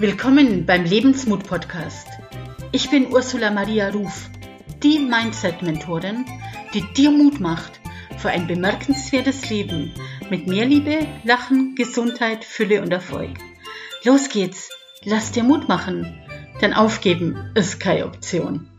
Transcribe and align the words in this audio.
Willkommen 0.00 0.64
beim 0.64 0.84
Lebensmut 0.84 1.42
Podcast. 1.42 2.06
Ich 2.70 2.88
bin 2.88 3.12
Ursula 3.12 3.50
Maria 3.50 3.88
Ruf, 3.88 4.30
die 4.80 5.00
Mindset-Mentorin, 5.00 6.24
die 6.72 6.82
dir 6.94 7.10
Mut 7.10 7.40
macht 7.40 7.80
für 8.16 8.28
ein 8.28 8.46
bemerkenswertes 8.46 9.50
Leben 9.50 9.92
mit 10.30 10.46
mehr 10.46 10.66
Liebe, 10.66 11.04
Lachen, 11.24 11.74
Gesundheit, 11.74 12.44
Fülle 12.44 12.80
und 12.80 12.92
Erfolg. 12.92 13.38
Los 14.04 14.28
geht's, 14.28 14.70
lass 15.02 15.32
dir 15.32 15.42
Mut 15.42 15.68
machen, 15.68 16.16
denn 16.60 16.74
aufgeben 16.74 17.50
ist 17.56 17.80
keine 17.80 18.06
Option. 18.06 18.70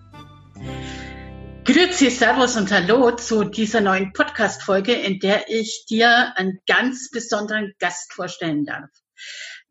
Grüezi, 1.66 2.12
Servus 2.12 2.56
und 2.56 2.72
Hallo 2.72 3.12
zu 3.12 3.44
dieser 3.44 3.82
neuen 3.82 4.14
Podcast-Folge, 4.14 4.94
in 4.94 5.20
der 5.20 5.50
ich 5.50 5.84
dir 5.90 6.32
einen 6.38 6.60
ganz 6.66 7.12
besonderen 7.12 7.74
Gast 7.78 8.14
vorstellen 8.14 8.64
darf. 8.64 8.90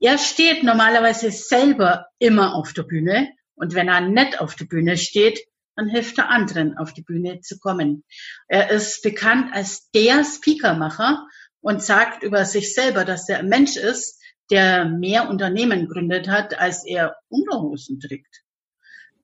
Er 0.01 0.17
steht 0.17 0.63
normalerweise 0.63 1.33
selber 1.33 2.07
immer 2.21 2.55
auf 2.55 2.73
der 2.73 2.85
Bühne 2.85 3.33
und 3.57 3.75
wenn 3.75 3.89
er 3.89 4.01
nicht 4.01 4.41
auf 4.41 4.55
der 4.55 4.67
Bühne 4.67 4.97
steht, 4.97 5.41
dann 5.75 5.89
hilft 5.89 6.19
er 6.19 6.31
anderen 6.31 6.79
auf 6.79 6.93
die 6.93 7.03
Bühne 7.03 7.41
zu 7.41 7.59
kommen. 7.59 8.05
Er 8.47 8.71
ist 8.71 9.03
bekannt 9.03 9.53
als 9.53 9.91
der 9.91 10.25
Speakermacher 10.25 11.27
und 11.61 11.83
sagt 11.83 12.23
über 12.23 12.45
sich 12.45 12.75
selber, 12.75 13.05
dass 13.05 13.29
er 13.29 13.41
ein 13.41 13.49
Mensch 13.49 13.77
ist, 13.77 14.23
der 14.51 14.85
mehr 14.85 15.29
Unternehmen 15.29 15.89
gründet 15.89 16.29
hat, 16.29 16.59
als 16.59 16.85
er 16.87 17.17
Unterhosen 17.29 17.99
trägt. 17.99 18.43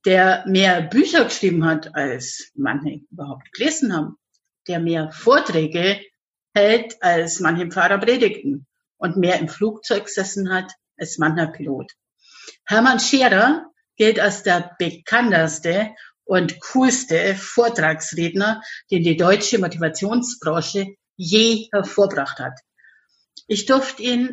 Der 0.05 0.45
mehr 0.47 0.83
Bücher 0.83 1.25
geschrieben 1.25 1.65
hat, 1.65 1.95
als 1.95 2.51
manche 2.55 3.01
überhaupt 3.11 3.53
gelesen 3.53 3.95
haben. 3.95 4.17
Der 4.67 4.81
mehr 4.81 5.13
Vorträge 5.13 6.01
hält, 6.53 7.01
als 7.01 7.41
manche 7.41 7.69
Pfarrer 7.69 7.99
predigten 7.99 8.67
und 9.05 9.19
mehr 9.19 9.39
im 9.39 9.49
Flugzeug 9.49 10.07
gesessen 10.07 10.51
hat 10.51 10.73
als 10.99 11.19
mancher 11.19 11.49
Pilot. 11.49 11.93
Hermann 12.65 12.99
Scherer 12.99 13.67
gilt 13.97 14.19
als 14.19 14.43
der 14.43 14.75
bekannteste 14.79 15.91
und 16.25 16.59
coolste 16.61 17.35
Vortragsredner, 17.35 18.63
den 18.91 19.03
die 19.03 19.19
deutsche 19.19 19.59
Motivationsbranche 19.59 20.95
je 21.17 21.69
hervorbracht 21.71 22.39
hat. 22.39 22.59
Ich 23.47 23.67
durfte 23.67 24.03
ihn 24.03 24.33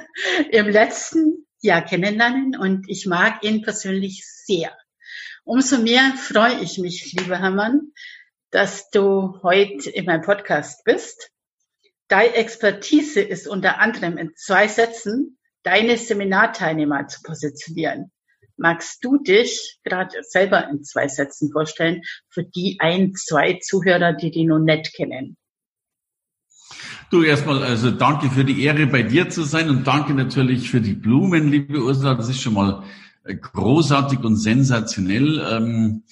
im 0.52 0.68
letzten 0.68 1.48
Jahr 1.60 1.82
kennenlernen 1.82 2.56
und 2.56 2.88
ich 2.88 3.06
mag 3.06 3.42
ihn 3.42 3.62
persönlich 3.62 4.24
sehr. 4.24 4.70
Umso 5.42 5.78
mehr 5.78 6.14
freue 6.16 6.60
ich 6.60 6.78
mich, 6.78 7.12
lieber 7.18 7.40
Hermann, 7.40 7.90
dass 8.52 8.88
du 8.90 9.40
heute 9.42 9.90
in 9.90 10.04
meinem 10.04 10.22
Podcast 10.22 10.84
bist. 10.84 11.32
Deine 12.12 12.34
Expertise 12.34 13.22
ist 13.22 13.48
unter 13.48 13.80
anderem 13.80 14.18
in 14.18 14.32
zwei 14.36 14.68
Sätzen 14.68 15.38
deine 15.62 15.96
Seminarteilnehmer 15.96 17.08
zu 17.08 17.22
positionieren. 17.22 18.12
Magst 18.58 19.02
du 19.02 19.16
dich 19.16 19.78
gerade 19.82 20.18
selber 20.20 20.68
in 20.68 20.84
zwei 20.84 21.08
Sätzen 21.08 21.50
vorstellen 21.50 22.02
für 22.28 22.44
die 22.44 22.76
ein, 22.80 23.14
zwei 23.14 23.60
Zuhörer, 23.62 24.12
die 24.12 24.30
die 24.30 24.44
noch 24.44 24.58
nicht 24.58 24.92
kennen? 24.92 25.38
Du 27.10 27.22
erstmal, 27.22 27.62
also 27.62 27.90
danke 27.90 28.28
für 28.28 28.44
die 28.44 28.62
Ehre, 28.62 28.86
bei 28.86 29.02
dir 29.02 29.30
zu 29.30 29.44
sein 29.44 29.70
und 29.70 29.86
danke 29.86 30.12
natürlich 30.12 30.68
für 30.68 30.82
die 30.82 30.92
Blumen, 30.92 31.48
liebe 31.50 31.82
Ursula. 31.82 32.14
Das 32.14 32.28
ist 32.28 32.42
schon 32.42 32.52
mal 32.52 32.84
äh, 33.24 33.34
großartig 33.34 34.18
und 34.18 34.36
sensationell. 34.36 35.42
Ähm, 35.50 36.02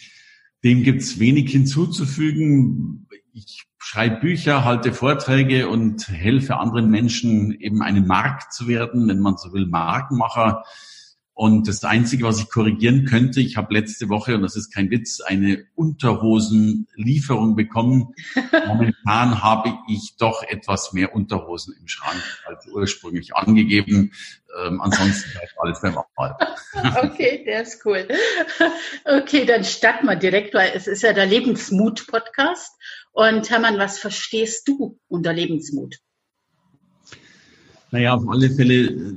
dem 0.64 0.82
gibt's 0.82 1.18
wenig 1.18 1.50
hinzuzufügen. 1.50 3.06
Ich 3.34 3.66
schreibe 3.90 4.20
Bücher, 4.20 4.64
halte 4.64 4.92
Vorträge 4.92 5.68
und 5.68 6.06
helfe 6.06 6.58
anderen 6.58 6.90
Menschen 6.90 7.50
eben 7.60 7.82
eine 7.82 8.00
Markt 8.00 8.52
zu 8.52 8.68
werden, 8.68 9.08
wenn 9.08 9.18
man 9.18 9.36
so 9.36 9.52
will, 9.52 9.66
Markenmacher. 9.66 10.62
Und 11.34 11.66
das 11.66 11.82
Einzige, 11.82 12.22
was 12.22 12.38
ich 12.38 12.50
korrigieren 12.50 13.04
könnte, 13.04 13.40
ich 13.40 13.56
habe 13.56 13.74
letzte 13.74 14.08
Woche, 14.08 14.36
und 14.36 14.42
das 14.42 14.54
ist 14.54 14.72
kein 14.72 14.90
Witz, 14.90 15.20
eine 15.20 15.64
Unterhosenlieferung 15.74 17.56
bekommen. 17.56 18.14
Momentan 18.68 19.42
habe 19.42 19.74
ich 19.88 20.14
doch 20.20 20.44
etwas 20.44 20.92
mehr 20.92 21.12
Unterhosen 21.12 21.74
im 21.80 21.88
Schrank 21.88 22.22
als 22.46 22.68
ursprünglich 22.68 23.34
angegeben. 23.34 24.12
Ähm, 24.62 24.80
ansonsten 24.80 25.32
bleibt 25.32 25.54
alles 25.58 25.80
beim 25.80 25.98
Mal. 26.16 26.36
okay, 27.02 27.42
der 27.44 27.62
ist 27.62 27.84
cool. 27.84 28.06
Okay, 29.04 29.46
dann 29.46 29.64
starten 29.64 30.06
wir 30.06 30.16
direkt, 30.16 30.54
weil 30.54 30.70
es 30.74 30.86
ist 30.86 31.02
ja 31.02 31.12
der 31.12 31.26
Lebensmut-Podcast. 31.26 32.76
Und 33.12 33.50
Hermann, 33.50 33.78
was 33.78 33.98
verstehst 33.98 34.68
du 34.68 34.98
unter 35.08 35.32
Lebensmut? 35.32 35.98
Naja, 37.90 38.14
auf 38.14 38.28
alle 38.28 38.50
Fälle 38.50 39.16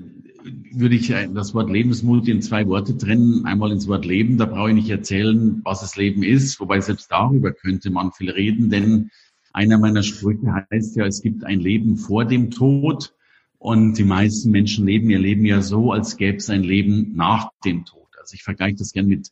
würde 0.72 0.96
ich 0.96 1.14
das 1.34 1.54
Wort 1.54 1.70
Lebensmut 1.70 2.28
in 2.28 2.42
zwei 2.42 2.68
Worte 2.68 2.98
trennen. 2.98 3.46
Einmal 3.46 3.72
ins 3.72 3.88
Wort 3.88 4.06
Leben, 4.06 4.38
da 4.38 4.46
brauche 4.46 4.70
ich 4.70 4.76
nicht 4.76 4.90
erzählen, 4.90 5.62
was 5.64 5.82
das 5.82 5.96
Leben 5.96 6.24
ist, 6.24 6.60
wobei 6.60 6.82
selbst 6.82 7.12
darüber 7.12 7.54
könnte 7.54 7.92
man 7.92 8.12
viel 8.12 8.32
reden, 8.32 8.70
denn 8.70 9.10
einer 9.54 9.78
meiner 9.78 10.02
Sprüche 10.02 10.66
heißt 10.72 10.96
ja, 10.96 11.06
es 11.06 11.22
gibt 11.22 11.44
ein 11.44 11.60
Leben 11.60 11.98
vor 11.98 12.26
dem 12.26 12.50
Tod 12.50 13.14
und 13.60 13.98
die 13.98 14.04
meisten 14.04 14.50
Menschen 14.50 14.86
leben 14.86 15.10
ihr 15.10 15.20
Leben 15.20 15.46
ja 15.46 15.62
so, 15.62 15.92
als 15.92 16.18
gäbe 16.18 16.38
es 16.38 16.50
ein 16.50 16.64
Leben 16.64 17.16
nach 17.16 17.52
dem 17.64 17.86
Tod. 17.86 18.08
Also 18.20 18.34
ich 18.34 18.44
vergleiche 18.44 18.78
das 18.78 18.92
gern 18.92 19.06
mit, 19.06 19.30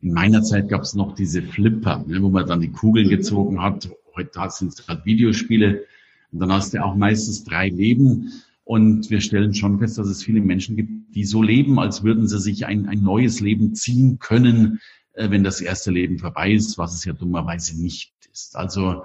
in 0.00 0.12
meiner 0.12 0.42
Zeit 0.42 0.68
gab 0.68 0.82
es 0.82 0.94
noch 0.94 1.14
diese 1.14 1.42
Flipper, 1.42 2.04
ne, 2.06 2.22
wo 2.22 2.28
man 2.28 2.46
dann 2.46 2.60
die 2.60 2.70
Kugeln 2.70 3.08
gezogen 3.08 3.62
hat. 3.62 3.88
Heute 4.14 4.30
sind 4.50 4.68
es 4.68 4.86
gerade 4.86 5.04
Videospiele. 5.04 5.84
Und 6.32 6.40
dann 6.40 6.52
hast 6.52 6.74
du 6.74 6.82
auch 6.82 6.94
meistens 6.94 7.44
drei 7.44 7.68
Leben. 7.68 8.32
Und 8.64 9.10
wir 9.10 9.20
stellen 9.20 9.54
schon 9.54 9.78
fest, 9.78 9.98
dass 9.98 10.08
es 10.08 10.22
viele 10.22 10.40
Menschen 10.40 10.76
gibt, 10.76 11.14
die 11.14 11.24
so 11.24 11.42
leben, 11.42 11.78
als 11.78 12.04
würden 12.04 12.28
sie 12.28 12.40
sich 12.40 12.66
ein, 12.66 12.88
ein 12.88 13.02
neues 13.02 13.40
Leben 13.40 13.74
ziehen 13.74 14.18
können, 14.18 14.80
äh, 15.12 15.30
wenn 15.30 15.44
das 15.44 15.60
erste 15.60 15.90
Leben 15.90 16.18
vorbei 16.18 16.52
ist, 16.52 16.78
was 16.78 16.94
es 16.94 17.04
ja 17.04 17.12
dummerweise 17.12 17.80
nicht 17.80 18.12
ist. 18.32 18.56
Also 18.56 19.04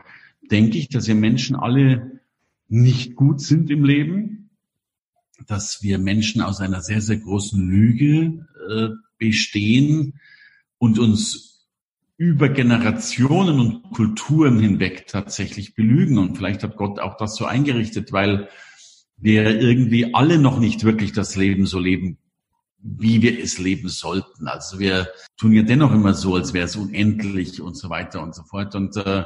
denke 0.50 0.78
ich, 0.78 0.90
dass 0.90 1.08
wir 1.08 1.16
Menschen 1.16 1.56
alle 1.56 2.22
nicht 2.70 3.16
gut 3.16 3.42
sind 3.42 3.70
im 3.70 3.84
Leben, 3.84 4.50
dass 5.48 5.84
wir 5.84 5.98
Menschen 6.00 6.42
aus 6.42 6.60
einer 6.60 6.82
sehr, 6.82 7.02
sehr 7.02 7.18
großen 7.18 7.60
Lüge 7.62 8.46
äh, 8.70 8.90
bestehen 9.18 10.20
und 10.78 11.00
uns 11.00 11.57
über 12.18 12.50
Generationen 12.50 13.60
und 13.60 13.92
Kulturen 13.92 14.60
hinweg 14.60 15.08
tatsächlich 15.08 15.76
belügen. 15.76 16.18
Und 16.18 16.36
vielleicht 16.36 16.64
hat 16.64 16.76
Gott 16.76 17.00
auch 17.00 17.16
das 17.18 17.36
so 17.36 17.46
eingerichtet, 17.46 18.12
weil 18.12 18.50
wir 19.18 19.62
irgendwie 19.62 20.14
alle 20.14 20.40
noch 20.40 20.60
nicht 20.60 20.84
wirklich 20.84 21.12
das 21.12 21.36
Leben 21.36 21.66
so 21.68 21.80
leben, 21.80 22.18
wie 22.82 23.22
wir 23.22 23.40
es 23.40 23.60
leben 23.60 23.90
sollten. 23.90 24.48
Also 24.48 24.80
wir 24.80 25.10
tun 25.38 25.54
ja 25.54 25.64
dennoch 25.64 25.94
immer 25.94 26.14
so, 26.14 26.36
als 26.36 26.54
wäre 26.54 26.66
es 26.66 26.76
unendlich 26.76 27.62
und 27.62 27.78
so 27.78 27.90
weiter 27.90 28.22
und 28.22 28.34
so 28.34 28.44
fort 28.44 28.74
und, 28.76 28.96
äh, 28.98 29.24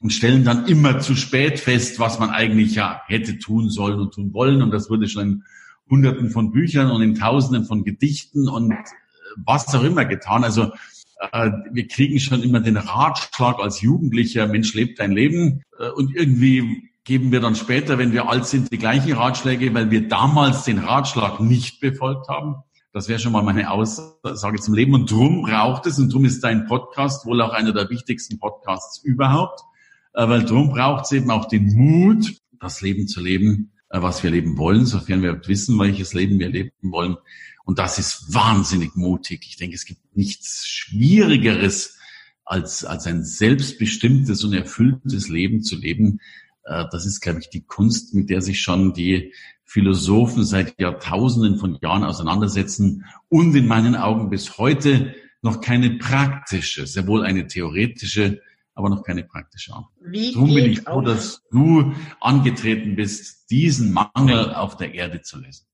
und 0.00 0.12
stellen 0.12 0.44
dann 0.44 0.66
immer 0.66 0.98
zu 0.98 1.14
spät 1.14 1.60
fest, 1.60 2.00
was 2.00 2.18
man 2.18 2.30
eigentlich 2.30 2.74
ja 2.74 3.02
hätte 3.06 3.38
tun 3.38 3.70
sollen 3.70 4.00
und 4.00 4.14
tun 4.14 4.32
wollen. 4.32 4.62
Und 4.62 4.72
das 4.72 4.90
wurde 4.90 5.08
schon 5.08 5.22
in 5.22 5.44
Hunderten 5.90 6.30
von 6.30 6.50
Büchern 6.50 6.90
und 6.90 7.02
in 7.02 7.14
Tausenden 7.14 7.66
von 7.66 7.84
Gedichten 7.84 8.48
und 8.48 8.72
äh, 8.72 8.76
was 9.44 9.72
auch 9.74 9.84
immer 9.84 10.04
getan. 10.04 10.42
Also 10.42 10.72
wir 11.70 11.86
kriegen 11.88 12.18
schon 12.18 12.42
immer 12.42 12.60
den 12.60 12.76
Ratschlag 12.76 13.58
als 13.60 13.80
Jugendlicher, 13.80 14.46
Mensch, 14.46 14.74
lebt 14.74 14.98
dein 14.98 15.12
Leben. 15.12 15.62
Äh, 15.78 15.90
und 15.90 16.14
irgendwie 16.14 16.90
geben 17.04 17.32
wir 17.32 17.40
dann 17.40 17.56
später, 17.56 17.98
wenn 17.98 18.12
wir 18.12 18.28
alt 18.28 18.46
sind, 18.46 18.72
die 18.72 18.78
gleichen 18.78 19.12
Ratschläge, 19.12 19.72
weil 19.74 19.90
wir 19.90 20.08
damals 20.08 20.64
den 20.64 20.78
Ratschlag 20.78 21.40
nicht 21.40 21.80
befolgt 21.80 22.28
haben. 22.28 22.56
Das 22.92 23.08
wäre 23.08 23.18
schon 23.18 23.32
mal 23.32 23.42
meine 23.42 23.70
Aussage 23.70 24.60
zum 24.60 24.74
Leben. 24.74 24.94
Und 24.94 25.10
drum 25.10 25.42
braucht 25.42 25.86
es, 25.86 25.98
und 25.98 26.12
drum 26.12 26.24
ist 26.24 26.44
dein 26.44 26.66
Podcast 26.66 27.24
wohl 27.24 27.40
auch 27.40 27.52
einer 27.52 27.72
der 27.72 27.88
wichtigsten 27.88 28.38
Podcasts 28.38 29.02
überhaupt, 29.02 29.60
äh, 30.14 30.28
weil 30.28 30.44
drum 30.44 30.70
braucht 30.70 31.06
es 31.06 31.12
eben 31.12 31.30
auch 31.30 31.46
den 31.46 31.74
Mut, 31.74 32.34
das 32.60 32.80
Leben 32.82 33.08
zu 33.08 33.20
leben, 33.20 33.72
äh, 33.88 34.02
was 34.02 34.22
wir 34.22 34.30
leben 34.30 34.58
wollen, 34.58 34.86
sofern 34.86 35.22
wir 35.22 35.40
wissen, 35.48 35.78
welches 35.78 36.14
Leben 36.14 36.38
wir 36.38 36.50
leben 36.50 36.72
wollen. 36.82 37.16
Und 37.64 37.78
das 37.78 37.98
ist 37.98 38.34
wahnsinnig 38.34 38.96
mutig. 38.96 39.46
Ich 39.48 39.56
denke, 39.56 39.76
es 39.76 39.84
gibt 39.84 40.16
nichts 40.16 40.66
Schwierigeres, 40.66 41.98
als, 42.44 42.84
als 42.84 43.06
ein 43.06 43.24
selbstbestimmtes 43.24 44.44
und 44.44 44.52
erfülltes 44.52 45.28
Leben 45.28 45.62
zu 45.62 45.76
leben, 45.76 46.20
äh, 46.64 46.84
das 46.90 47.06
ist, 47.06 47.20
glaube 47.20 47.40
ich, 47.40 47.50
die 47.50 47.62
Kunst, 47.62 48.14
mit 48.14 48.30
der 48.30 48.42
sich 48.42 48.60
schon 48.60 48.92
die 48.94 49.32
Philosophen 49.64 50.44
seit 50.44 50.78
Jahrtausenden 50.78 51.58
von 51.58 51.78
Jahren 51.80 52.04
auseinandersetzen 52.04 53.04
und 53.28 53.54
in 53.54 53.66
meinen 53.66 53.96
Augen 53.96 54.28
bis 54.28 54.58
heute 54.58 55.14
noch 55.40 55.60
keine 55.60 55.98
praktische, 55.98 56.86
sehr 56.86 57.06
wohl 57.06 57.24
eine 57.24 57.46
theoretische, 57.46 58.40
aber 58.74 58.90
noch 58.90 59.02
keine 59.02 59.24
praktische 59.24 59.72
Antwort. 59.72 59.92
Wie 60.00 60.32
Darum 60.32 60.54
bin 60.54 60.66
ich 60.66 60.82
froh, 60.82 61.00
dass 61.00 61.42
du 61.50 61.94
angetreten 62.20 62.96
bist, 62.96 63.50
diesen 63.50 63.92
Mangel 63.92 64.54
auf 64.54 64.76
der 64.76 64.94
Erde 64.94 65.22
zu 65.22 65.38
lösen. 65.38 65.66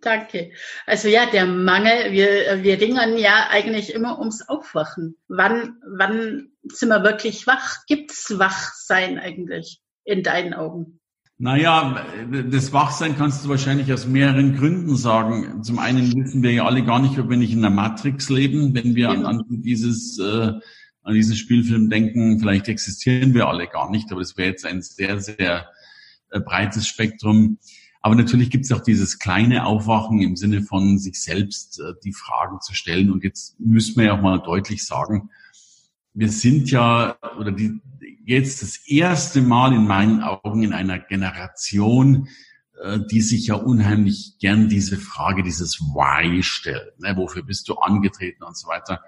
Danke. 0.00 0.52
Also 0.86 1.08
ja, 1.08 1.26
der 1.26 1.46
Mangel, 1.46 2.12
wir, 2.12 2.62
wir 2.62 2.80
ringen 2.80 3.18
ja 3.18 3.48
eigentlich 3.50 3.92
immer 3.92 4.18
ums 4.18 4.48
Aufwachen. 4.48 5.16
Wann, 5.28 5.76
wann 5.86 6.50
sind 6.64 6.90
wir 6.90 7.02
wirklich 7.02 7.46
wach? 7.46 7.84
Gibt's 7.86 8.38
Wachsein 8.38 9.18
eigentlich? 9.18 9.80
in 10.08 10.22
deinen 10.22 10.54
Augen? 10.54 10.98
Naja, 11.40 12.04
das 12.50 12.72
Wachsein 12.72 13.16
kannst 13.16 13.44
du 13.44 13.48
wahrscheinlich 13.48 13.92
aus 13.92 14.06
mehreren 14.06 14.56
Gründen 14.56 14.96
sagen. 14.96 15.62
Zum 15.62 15.78
einen 15.78 16.12
wissen 16.16 16.42
wir 16.42 16.52
ja 16.52 16.64
alle 16.64 16.82
gar 16.82 16.98
nicht, 16.98 17.16
ob 17.18 17.30
wir 17.30 17.36
nicht 17.36 17.52
in 17.52 17.64
einer 17.64 17.74
Matrix 17.74 18.28
leben, 18.28 18.74
wenn 18.74 18.96
wir 18.96 19.10
an, 19.10 19.24
an 19.24 19.44
dieses 19.48 20.18
äh, 20.18 20.52
an 21.02 21.14
diesen 21.14 21.36
Spielfilm 21.36 21.90
denken. 21.90 22.40
Vielleicht 22.40 22.66
existieren 22.66 23.34
wir 23.34 23.46
alle 23.46 23.68
gar 23.68 23.88
nicht, 23.90 24.10
aber 24.10 24.20
das 24.20 24.36
wäre 24.36 24.48
jetzt 24.48 24.66
ein 24.66 24.82
sehr, 24.82 25.20
sehr 25.20 25.68
äh, 26.30 26.40
breites 26.40 26.88
Spektrum. 26.88 27.58
Aber 28.00 28.14
natürlich 28.14 28.50
gibt 28.50 28.64
es 28.64 28.72
auch 28.72 28.80
dieses 28.80 29.18
kleine 29.18 29.66
Aufwachen 29.66 30.20
im 30.20 30.36
Sinne 30.36 30.62
von 30.62 30.98
sich 30.98 31.20
selbst 31.20 31.80
äh, 31.80 31.94
die 32.04 32.12
Fragen 32.12 32.60
zu 32.60 32.74
stellen. 32.74 33.10
Und 33.10 33.24
jetzt 33.24 33.58
müssen 33.58 33.96
wir 33.96 34.04
ja 34.06 34.16
auch 34.16 34.22
mal 34.22 34.38
deutlich 34.38 34.84
sagen, 34.84 35.30
wir 36.14 36.30
sind 36.30 36.70
ja, 36.70 37.16
oder 37.38 37.52
die, 37.52 37.80
jetzt 38.24 38.62
das 38.62 38.76
erste 38.88 39.40
Mal 39.40 39.72
in 39.72 39.86
meinen 39.86 40.22
Augen 40.22 40.62
in 40.62 40.72
einer 40.72 40.98
Generation, 40.98 42.28
äh, 42.82 43.00
die 43.10 43.20
sich 43.20 43.48
ja 43.48 43.56
unheimlich 43.56 44.36
gern 44.38 44.68
diese 44.68 44.96
Frage, 44.96 45.42
dieses 45.42 45.80
Why 45.80 46.42
stellt. 46.42 46.98
Ne? 47.00 47.16
Wofür 47.16 47.42
bist 47.42 47.68
du 47.68 47.74
angetreten 47.74 48.44
und 48.44 48.56
so 48.56 48.68
weiter. 48.68 49.02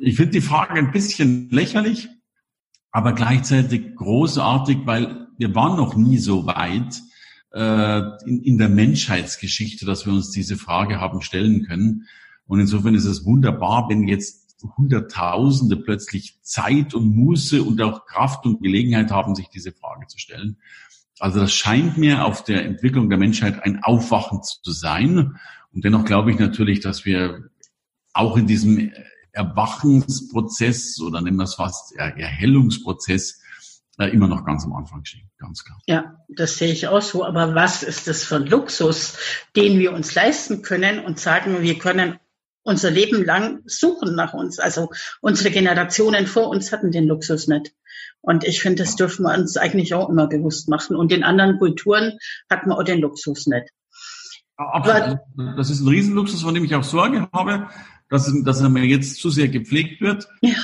Ich 0.00 0.16
finde 0.16 0.32
die 0.32 0.40
Frage 0.40 0.74
ein 0.74 0.90
bisschen 0.90 1.50
lächerlich, 1.50 2.08
aber 2.90 3.12
gleichzeitig 3.12 3.94
großartig, 3.96 4.78
weil 4.86 5.28
wir 5.38 5.54
waren 5.54 5.76
noch 5.76 5.96
nie 5.96 6.18
so 6.18 6.46
weit 6.46 7.00
in, 7.54 8.42
in 8.42 8.58
der 8.58 8.68
Menschheitsgeschichte, 8.68 9.84
dass 9.84 10.06
wir 10.06 10.12
uns 10.12 10.30
diese 10.30 10.56
Frage 10.56 11.00
haben 11.00 11.22
stellen 11.22 11.66
können. 11.66 12.06
Und 12.46 12.60
insofern 12.60 12.94
ist 12.94 13.04
es 13.04 13.24
wunderbar, 13.24 13.88
wenn 13.88 14.08
jetzt 14.08 14.42
Hunderttausende 14.76 15.76
plötzlich 15.76 16.38
Zeit 16.42 16.94
und 16.94 17.14
Muße 17.14 17.62
und 17.62 17.80
auch 17.82 18.06
Kraft 18.06 18.46
und 18.46 18.62
Gelegenheit 18.62 19.10
haben, 19.10 19.34
sich 19.34 19.48
diese 19.48 19.72
Frage 19.72 20.06
zu 20.06 20.18
stellen. 20.18 20.58
Also 21.18 21.40
das 21.40 21.52
scheint 21.52 21.98
mir 21.98 22.24
auf 22.24 22.44
der 22.44 22.64
Entwicklung 22.64 23.08
der 23.08 23.18
Menschheit 23.18 23.62
ein 23.64 23.82
Aufwachen 23.82 24.42
zu 24.42 24.72
sein. 24.72 25.36
Und 25.72 25.84
dennoch 25.84 26.04
glaube 26.04 26.30
ich 26.30 26.38
natürlich, 26.38 26.80
dass 26.80 27.04
wir 27.04 27.50
auch 28.12 28.36
in 28.36 28.46
diesem 28.46 28.92
Erwachensprozess 29.32 31.00
oder 31.00 31.20
nennen 31.20 31.38
wir 31.38 31.44
es 31.44 31.54
fast 31.54 31.94
Erhellungsprozess 31.96 33.40
äh, 33.98 34.08
immer 34.08 34.28
noch 34.28 34.44
ganz 34.44 34.64
am 34.64 34.72
Anfang 34.72 35.04
stehen, 35.04 35.30
ganz 35.38 35.64
klar. 35.64 35.78
Ja, 35.86 36.16
das 36.28 36.56
sehe 36.56 36.72
ich 36.72 36.88
auch 36.88 37.02
so. 37.02 37.24
Aber 37.24 37.54
was 37.54 37.82
ist 37.82 38.08
das 38.08 38.24
für 38.24 38.36
ein 38.36 38.46
Luxus, 38.46 39.18
den 39.54 39.78
wir 39.78 39.92
uns 39.92 40.14
leisten 40.14 40.62
können 40.62 41.00
und 41.00 41.18
sagen, 41.18 41.62
wir 41.62 41.78
können 41.78 42.18
unser 42.64 42.90
Leben 42.90 43.24
lang 43.24 43.62
suchen 43.66 44.14
nach 44.14 44.34
uns. 44.34 44.58
Also 44.58 44.90
unsere 45.20 45.50
Generationen 45.50 46.26
vor 46.26 46.48
uns 46.48 46.72
hatten 46.72 46.92
den 46.92 47.06
Luxus 47.06 47.48
nicht. 47.48 47.72
Und 48.20 48.44
ich 48.44 48.60
finde, 48.62 48.84
das 48.84 48.96
dürfen 48.96 49.24
wir 49.24 49.34
uns 49.34 49.56
eigentlich 49.56 49.94
auch 49.94 50.08
immer 50.08 50.28
bewusst 50.28 50.68
machen. 50.68 50.96
Und 50.96 51.12
in 51.12 51.24
anderen 51.24 51.58
Kulturen 51.58 52.18
hat 52.48 52.66
man 52.66 52.78
auch 52.78 52.84
den 52.84 53.00
Luxus 53.00 53.46
nicht. 53.46 53.68
Absolut. 54.56 55.18
Das 55.56 55.70
ist 55.70 55.80
ein 55.80 55.88
Riesenluxus, 55.88 56.42
von 56.42 56.54
dem 56.54 56.64
ich 56.64 56.74
auch 56.74 56.84
Sorge 56.84 57.28
habe, 57.32 57.68
dass, 58.08 58.32
dass 58.44 58.60
er 58.60 58.68
mir 58.68 58.84
jetzt 58.84 59.16
zu 59.20 59.30
sehr 59.30 59.48
gepflegt 59.48 60.00
wird. 60.00 60.28
Ja. 60.40 60.54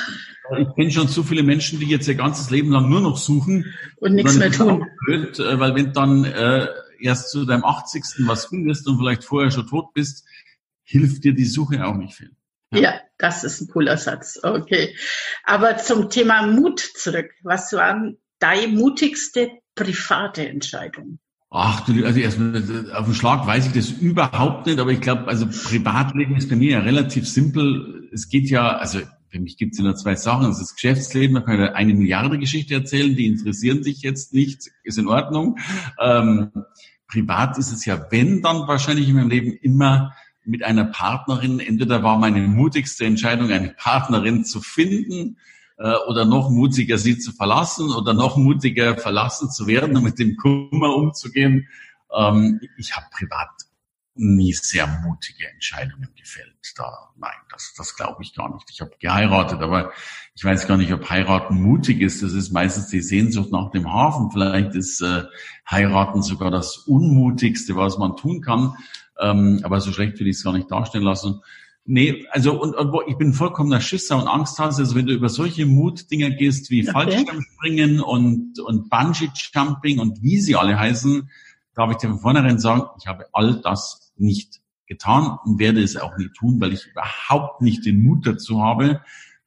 Ich 0.57 0.75
kenne 0.75 0.91
schon 0.91 1.09
zu 1.09 1.23
viele 1.23 1.43
Menschen, 1.43 1.79
die 1.79 1.87
jetzt 1.87 2.09
ihr 2.09 2.15
ganzes 2.15 2.51
Leben 2.51 2.71
lang 2.71 2.89
nur 2.89 3.01
noch 3.01 3.17
suchen. 3.17 3.67
Und 3.97 4.15
nichts 4.15 4.37
mehr 4.37 4.51
tun. 4.51 4.87
Blöd, 5.05 5.39
äh, 5.39 5.59
weil 5.59 5.75
wenn 5.75 5.93
dann 5.93 6.25
äh, 6.25 6.69
erst 7.01 7.31
zu 7.31 7.45
deinem 7.45 7.65
80. 7.65 8.27
was 8.27 8.47
findest 8.47 8.87
und 8.87 8.99
vielleicht 8.99 9.25
vorher 9.25 9.51
schon 9.51 9.67
tot 9.67 9.93
bist, 9.93 10.25
hilft 10.85 11.25
dir 11.25 11.35
die 11.35 11.45
Suche 11.45 11.85
auch 11.85 11.97
nicht 11.97 12.15
viel. 12.15 12.31
Ja. 12.73 12.81
ja, 12.81 13.01
das 13.19 13.45
ist 13.45 13.61
ein 13.61 13.69
cooler 13.69 13.97
Satz. 13.97 14.41
Okay. 14.43 14.95
Aber 15.45 15.79
zum 15.79 16.11
Thema 16.11 16.47
Mut 16.47 16.81
zurück. 16.81 17.31
Was 17.43 17.73
waren 17.73 18.19
deine 18.39 18.69
mutigste 18.69 19.51
private 19.75 20.49
Entscheidung? 20.49 21.19
Ach 21.51 21.81
du, 21.87 22.05
also 22.05 22.21
erstmal 22.21 22.93
auf 22.93 23.07
den 23.07 23.15
Schlag 23.15 23.47
weiß 23.47 23.69
ich 23.69 23.73
das 23.73 23.89
überhaupt 23.91 24.67
nicht, 24.67 24.79
aber 24.79 24.91
ich 24.91 25.01
glaube, 25.01 25.29
also 25.29 25.47
Privatleben 25.47 26.37
ist 26.37 26.51
bei 26.51 26.57
mir 26.57 26.73
ja 26.73 26.81
relativ 26.81 27.27
simpel. 27.27 28.07
Es 28.13 28.29
geht 28.29 28.51
ja, 28.51 28.77
also 28.77 29.01
für 29.31 29.41
mich 29.41 29.57
gibt 29.57 29.73
es 29.73 29.79
ja 29.79 29.85
nur 29.85 29.95
zwei 29.95 30.17
Sachen. 30.17 30.47
Das 30.47 30.61
ist 30.61 30.75
Geschäftsleben, 30.75 31.35
da 31.35 31.41
kann 31.43 31.63
ich 31.63 31.71
eine 31.71 31.95
Milliarde 31.95 32.39
Geschichte 32.39 32.75
erzählen, 32.75 33.15
die 33.15 33.27
interessieren 33.27 33.83
sich 33.83 34.03
jetzt 34.03 34.33
nicht, 34.33 34.71
ist 34.85 34.99
in 34.99 35.09
Ordnung. 35.09 35.59
Ähm, 36.01 36.51
privat 37.07 37.59
ist 37.59 37.73
es 37.73 37.85
ja, 37.85 38.07
wenn, 38.11 38.43
dann 38.43 38.67
wahrscheinlich 38.69 39.09
in 39.09 39.17
meinem 39.17 39.31
Leben 39.31 39.53
immer 39.53 40.15
mit 40.45 40.65
einer 40.65 40.87
Partnerin, 40.87 41.61
entweder 41.61 42.03
war 42.03 42.19
meine 42.19 42.41
mutigste 42.41 43.05
Entscheidung, 43.05 43.51
eine 43.51 43.69
Partnerin 43.71 44.45
zu 44.45 44.61
finden 44.61 45.37
äh, 45.77 45.95
oder 46.09 46.25
noch 46.25 46.49
mutiger 46.51 46.97
sie 46.97 47.19
zu 47.19 47.33
verlassen 47.33 47.91
oder 47.91 48.15
noch 48.15 48.37
mutiger 48.37 48.97
verlassen 48.97 49.51
zu 49.51 49.67
werden 49.67 49.97
und 49.97 50.05
mit 50.05 50.19
dem 50.19 50.37
Kummer 50.37 50.95
umzugehen. 50.95 51.69
Ähm, 52.17 52.61
ich 52.79 52.97
habe 52.97 53.07
privat 53.13 53.51
nie 54.19 54.53
sehr 54.53 54.87
mutige 54.87 55.49
Entscheidungen 55.49 56.09
gefällt. 56.17 56.55
Da, 56.77 57.11
nein, 57.17 57.31
das, 57.51 57.75
das 57.77 57.97
glaube 57.97 58.23
ich 58.23 58.35
gar 58.35 58.53
nicht. 58.53 58.69
Ich 58.71 58.81
habe 58.81 58.93
geheiratet, 58.99 59.61
aber 59.61 59.93
ich 60.35 60.45
weiß 60.45 60.67
gar 60.67 60.77
nicht, 60.77 60.93
ob 60.93 61.09
heiraten 61.09 61.61
mutig 61.61 62.01
ist. 62.01 62.23
Das 62.23 62.33
ist 62.33 62.53
meistens 62.53 62.89
die 62.89 63.01
Sehnsucht 63.01 63.51
nach 63.51 63.71
dem 63.71 63.93
Hafen. 63.93 64.31
Vielleicht 64.31 64.75
ist 64.75 65.01
äh, 65.01 65.25
heiraten 65.69 66.23
sogar 66.23 66.51
das 66.51 66.77
Unmutigste, 66.77 67.77
was 67.77 67.99
man 67.99 68.17
tun 68.17 68.41
kann. 68.41 68.77
Ähm, 69.21 69.61
aber 69.63 69.81
so 69.81 69.93
schlecht 69.93 70.21
will 70.21 70.29
ich 70.29 70.37
es 70.37 70.45
gar 70.45 70.53
nicht 70.53 70.71
darstellen 70.71 71.05
lassen. 71.05 71.41
Nee, 71.91 72.27
also 72.33 72.61
und, 72.61 72.75
und 72.75 72.95
ich 73.09 73.17
bin 73.17 73.33
vollkommener 73.33 73.81
Schisser 73.81 74.19
und 74.19 74.29
Angsthase. 74.29 74.83
Also 74.83 74.95
wenn 74.95 75.07
du 75.07 75.15
über 75.15 75.31
solche 75.31 75.65
Mutdinger 75.65 76.31
gehst 76.31 76.71
wie 76.71 76.83
okay. 76.83 76.93
Fallschirmspringen 76.93 78.01
und, 78.01 78.61
und 78.61 78.91
Bungee-Jumping 78.91 79.99
und 79.99 80.23
wie 80.23 80.39
sie 80.39 80.55
alle 80.55 80.79
heißen, 80.79 81.31
darf 81.75 81.91
ich 81.93 81.97
dir 81.97 82.09
von 82.09 82.19
vornherein 82.19 82.59
sagen, 82.59 82.83
ich 83.01 83.07
habe 83.07 83.25
all 83.33 83.61
das 83.63 84.08
nicht 84.21 84.61
getan 84.87 85.39
und 85.45 85.59
werde 85.59 85.83
es 85.83 85.97
auch 85.97 86.17
nie 86.17 86.31
tun, 86.31 86.61
weil 86.61 86.73
ich 86.73 86.87
überhaupt 86.87 87.61
nicht 87.61 87.85
den 87.85 88.03
Mut 88.03 88.27
dazu 88.27 88.63
habe, 88.63 89.03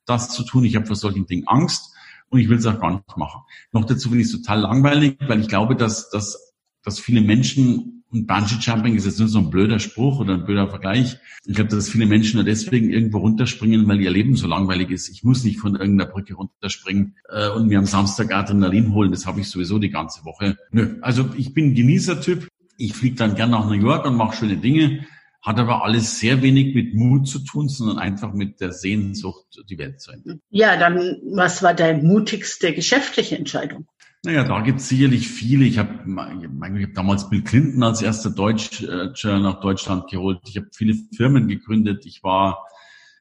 das 0.05 0.29
zu 0.29 0.43
tun. 0.43 0.65
Ich 0.65 0.75
habe 0.75 0.85
vor 0.85 0.95
solchen 0.95 1.25
Dingen 1.25 1.47
Angst 1.47 1.93
und 2.29 2.39
ich 2.39 2.49
will 2.49 2.57
es 2.57 2.65
auch 2.65 2.79
gar 2.79 2.91
nicht 2.91 3.17
machen. 3.17 3.41
Noch 3.71 3.85
dazu 3.85 4.09
finde 4.09 4.23
ich 4.23 4.31
total 4.31 4.59
langweilig, 4.59 5.17
weil 5.27 5.41
ich 5.41 5.47
glaube, 5.47 5.75
dass, 5.75 6.09
dass, 6.09 6.53
dass 6.83 6.99
viele 6.99 7.21
Menschen 7.21 8.01
und 8.11 8.27
Bungee 8.27 8.57
Jumping 8.59 8.95
ist 8.95 9.05
jetzt 9.05 9.19
nur 9.19 9.29
so 9.29 9.39
ein 9.39 9.49
blöder 9.49 9.79
Spruch 9.79 10.19
oder 10.19 10.33
ein 10.33 10.45
blöder 10.45 10.67
Vergleich. 10.67 11.17
Ich 11.45 11.55
glaube, 11.55 11.69
dass 11.69 11.89
viele 11.89 12.05
Menschen 12.05 12.35
nur 12.35 12.43
deswegen 12.43 12.89
irgendwo 12.89 13.19
runterspringen, 13.19 13.87
weil 13.87 14.01
ihr 14.01 14.11
Leben 14.11 14.35
so 14.35 14.47
langweilig 14.47 14.91
ist. 14.91 15.07
Ich 15.09 15.23
muss 15.23 15.45
nicht 15.45 15.59
von 15.59 15.75
irgendeiner 15.75 16.11
Brücke 16.11 16.33
runterspringen 16.33 17.15
äh, 17.29 17.49
und 17.49 17.67
mir 17.67 17.79
am 17.79 17.85
Samstag 17.85 18.33
Adrenalin 18.33 18.93
holen. 18.93 19.11
Das 19.11 19.25
habe 19.25 19.39
ich 19.39 19.49
sowieso 19.49 19.79
die 19.79 19.89
ganze 19.89 20.25
Woche. 20.25 20.57
Nö, 20.71 20.97
also 21.01 21.29
ich 21.37 21.53
bin 21.53 21.73
Genießertyp. 21.73 22.49
Ich 22.77 22.93
fliege 22.93 23.15
dann 23.15 23.35
gern 23.35 23.51
nach 23.51 23.67
New 23.67 23.73
York 23.73 24.05
und 24.05 24.15
mache 24.15 24.35
schöne 24.37 24.57
Dinge. 24.57 25.05
Hat 25.41 25.57
aber 25.57 25.83
alles 25.83 26.19
sehr 26.19 26.41
wenig 26.43 26.75
mit 26.75 26.93
Mut 26.93 27.27
zu 27.27 27.39
tun, 27.39 27.67
sondern 27.67 27.97
einfach 27.97 28.31
mit 28.33 28.61
der 28.61 28.71
Sehnsucht, 28.71 29.45
die 29.69 29.77
Welt 29.77 29.99
zu 29.99 30.11
ändern. 30.11 30.39
Ja, 30.51 30.77
dann 30.77 31.17
was 31.33 31.63
war 31.63 31.73
deine 31.73 32.03
mutigste 32.03 32.73
geschäftliche 32.73 33.37
Entscheidung? 33.37 33.87
Naja, 34.23 34.43
da 34.43 34.61
gibt 34.61 34.81
es 34.81 34.89
sicherlich 34.89 35.27
viele. 35.27 35.65
Ich 35.65 35.79
habe 35.79 36.05
ich 36.05 36.83
hab 36.85 36.93
damals 36.93 37.27
Bill 37.29 37.43
Clinton 37.43 37.81
als 37.81 38.03
erster 38.03 38.29
Deutscher 38.29 39.39
nach 39.39 39.61
Deutschland 39.61 40.11
geholt. 40.11 40.41
Ich 40.47 40.57
habe 40.57 40.67
viele 40.73 40.93
Firmen 41.15 41.47
gegründet. 41.47 42.05
Ich 42.05 42.23
war 42.23 42.67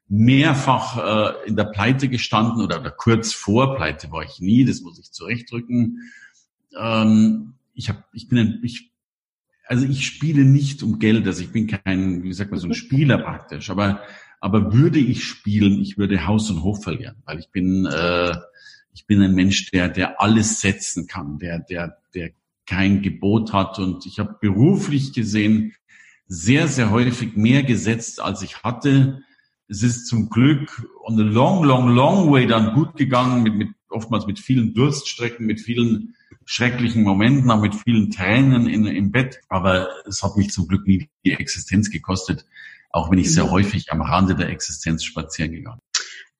mehrfach 0.07 0.97
äh, 0.97 1.47
in 1.47 1.55
der 1.55 1.63
Pleite 1.63 2.07
gestanden 2.07 2.61
oder, 2.61 2.81
oder 2.81 2.91
kurz 2.91 3.33
vor 3.33 3.75
Pleite 3.77 4.11
war 4.11 4.23
ich 4.23 4.39
nie. 4.39 4.63
Das 4.63 4.81
muss 4.81 4.99
ich 4.99 5.11
zurechtdrücken. 5.11 6.01
Ähm, 6.77 7.53
ich 7.73 7.89
habe, 7.89 8.03
ich 8.13 8.27
bin 8.27 8.37
ein, 8.37 8.59
ich, 8.61 8.90
also 9.71 9.85
ich 9.85 10.05
spiele 10.05 10.43
nicht 10.43 10.83
um 10.83 10.99
Geld. 10.99 11.25
Also 11.25 11.41
ich 11.41 11.51
bin 11.51 11.67
kein, 11.67 12.23
wie 12.23 12.33
sagt 12.33 12.51
man, 12.51 12.59
so 12.59 12.67
ein 12.67 12.73
Spieler 12.73 13.17
praktisch. 13.23 13.69
Aber 13.69 14.01
aber 14.41 14.73
würde 14.73 14.99
ich 14.99 15.23
spielen, 15.23 15.79
ich 15.79 15.97
würde 15.97 16.25
Haus 16.27 16.49
und 16.49 16.63
Hof 16.63 16.83
verlieren, 16.83 17.15
weil 17.25 17.39
ich 17.39 17.51
bin 17.51 17.85
äh, 17.85 18.35
ich 18.93 19.07
bin 19.07 19.21
ein 19.21 19.33
Mensch, 19.33 19.71
der, 19.71 19.87
der 19.87 20.21
alles 20.21 20.59
setzen 20.59 21.07
kann, 21.07 21.39
der, 21.39 21.59
der, 21.59 21.97
der 22.13 22.31
kein 22.65 23.01
Gebot 23.01 23.53
hat. 23.53 23.79
Und 23.79 24.05
ich 24.05 24.19
habe 24.19 24.35
beruflich 24.41 25.13
gesehen 25.13 25.73
sehr, 26.27 26.67
sehr 26.67 26.91
häufig 26.91 27.37
mehr 27.37 27.63
gesetzt, 27.63 28.21
als 28.21 28.41
ich 28.41 28.63
hatte. 28.63 29.23
Es 29.69 29.83
ist 29.83 30.07
zum 30.07 30.29
Glück 30.29 30.85
on 31.05 31.15
the 31.15 31.23
long, 31.23 31.63
long, 31.63 31.87
long 31.87 32.29
way 32.31 32.47
dann 32.47 32.73
gut 32.73 32.97
gegangen, 32.97 33.43
mit, 33.43 33.55
mit, 33.55 33.69
oftmals 33.91 34.27
mit 34.27 34.39
vielen 34.39 34.73
Durststrecken, 34.73 35.45
mit 35.45 35.61
vielen 35.61 36.15
schrecklichen 36.45 37.03
Momenten, 37.03 37.49
auch 37.51 37.61
mit 37.61 37.75
vielen 37.75 38.11
Tränen 38.11 38.67
in, 38.67 38.85
im 38.85 39.11
Bett. 39.11 39.39
Aber 39.49 39.89
es 40.05 40.23
hat 40.23 40.37
mich 40.37 40.51
zum 40.51 40.67
Glück 40.67 40.87
nie 40.87 41.09
die 41.25 41.33
Existenz 41.33 41.89
gekostet, 41.89 42.45
auch 42.89 43.11
wenn 43.11 43.19
ich 43.19 43.33
sehr 43.33 43.45
mhm. 43.45 43.51
häufig 43.51 43.91
am 43.91 44.01
Rande 44.01 44.35
der 44.35 44.49
Existenz 44.49 45.03
spazieren 45.03 45.51
gegangen 45.51 45.81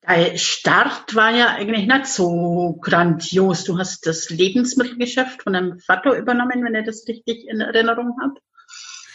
Dein 0.01 0.37
Start 0.37 1.15
war 1.15 1.31
ja 1.31 1.49
eigentlich 1.49 1.85
nicht 1.85 2.07
so 2.07 2.79
grandios. 2.81 3.63
Du 3.65 3.77
hast 3.77 4.07
das 4.07 4.29
Lebensmittelgeschäft 4.31 5.43
von 5.43 5.55
einem 5.55 5.79
Vater 5.79 6.17
übernommen, 6.17 6.63
wenn 6.63 6.73
er 6.73 6.83
das 6.83 7.05
richtig 7.07 7.47
in 7.47 7.61
Erinnerung 7.61 8.17
hat. 8.19 8.39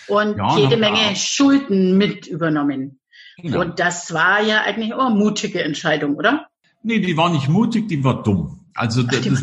Und 0.06 0.38
ja, 0.38 0.56
jede 0.56 0.76
Menge 0.76 1.10
auch. 1.10 1.16
Schulden 1.16 1.98
mit 1.98 2.28
übernommen. 2.28 3.00
Genau. 3.36 3.60
Und 3.60 3.80
das 3.80 4.14
war 4.14 4.40
ja 4.40 4.62
eigentlich 4.62 4.94
auch 4.94 5.06
eine 5.06 5.16
mutige 5.16 5.62
Entscheidung, 5.62 6.14
oder? 6.14 6.46
Nee, 6.86 7.00
die 7.00 7.16
war 7.16 7.30
nicht 7.30 7.48
mutig, 7.48 7.88
die 7.88 8.04
war 8.04 8.22
dumm. 8.22 8.60
Also 8.72 9.02
das, 9.02 9.22
das, 9.22 9.42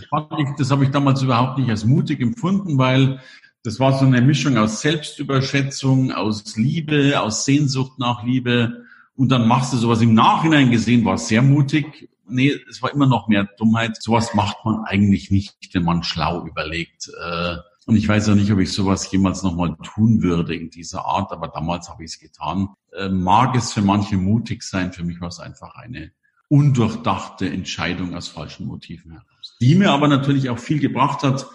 das 0.57 0.71
habe 0.71 0.85
ich 0.85 0.91
damals 0.91 1.21
überhaupt 1.21 1.57
nicht 1.57 1.69
als 1.69 1.83
mutig 1.83 2.21
empfunden, 2.21 2.77
weil 2.77 3.19
das 3.63 3.81
war 3.81 3.99
so 3.99 4.05
eine 4.05 4.21
Mischung 4.21 4.55
aus 4.55 4.79
Selbstüberschätzung, 4.79 6.13
aus 6.13 6.55
Liebe, 6.55 7.19
aus 7.19 7.43
Sehnsucht 7.43 7.99
nach 7.99 8.23
Liebe. 8.23 8.85
Und 9.17 9.27
dann 9.27 9.45
machst 9.45 9.73
du 9.73 9.77
sowas 9.77 10.01
im 10.01 10.13
Nachhinein 10.13 10.71
gesehen, 10.71 11.03
war 11.03 11.17
sehr 11.17 11.41
mutig. 11.41 12.09
Nee, 12.29 12.53
es 12.69 12.81
war 12.81 12.93
immer 12.93 13.07
noch 13.07 13.27
mehr 13.27 13.49
Dummheit. 13.57 14.01
Sowas 14.01 14.33
macht 14.33 14.63
man 14.63 14.85
eigentlich 14.85 15.29
nicht, 15.29 15.57
wenn 15.73 15.83
man 15.83 16.03
schlau 16.03 16.45
überlegt. 16.47 17.11
Äh, 17.21 17.57
und 17.87 17.97
ich 17.97 18.07
weiß 18.07 18.27
ja 18.27 18.35
nicht, 18.35 18.53
ob 18.53 18.59
ich 18.59 18.71
sowas 18.71 19.11
jemals 19.11 19.43
nochmal 19.43 19.75
tun 19.83 20.21
würde 20.21 20.55
in 20.55 20.69
dieser 20.69 21.03
Art, 21.03 21.33
aber 21.33 21.49
damals 21.49 21.89
habe 21.89 22.05
ich 22.05 22.11
es 22.11 22.19
getan. 22.19 22.69
Äh, 22.97 23.09
mag 23.09 23.53
es 23.57 23.73
für 23.73 23.81
manche 23.81 24.15
mutig 24.15 24.63
sein, 24.63 24.93
für 24.93 25.03
mich 25.03 25.19
war 25.19 25.27
es 25.27 25.41
einfach 25.41 25.75
eine 25.75 26.13
undurchdachte 26.53 27.49
Entscheidung 27.49 28.13
aus 28.13 28.27
falschen 28.27 28.67
Motiven 28.67 29.13
heraus. 29.13 29.57
Die 29.59 29.73
mir 29.73 29.89
aber 29.89 30.07
natürlich 30.07 30.51
auch 30.51 30.59
viel 30.59 30.79
gebracht 30.79 31.23
hat, 31.23 31.47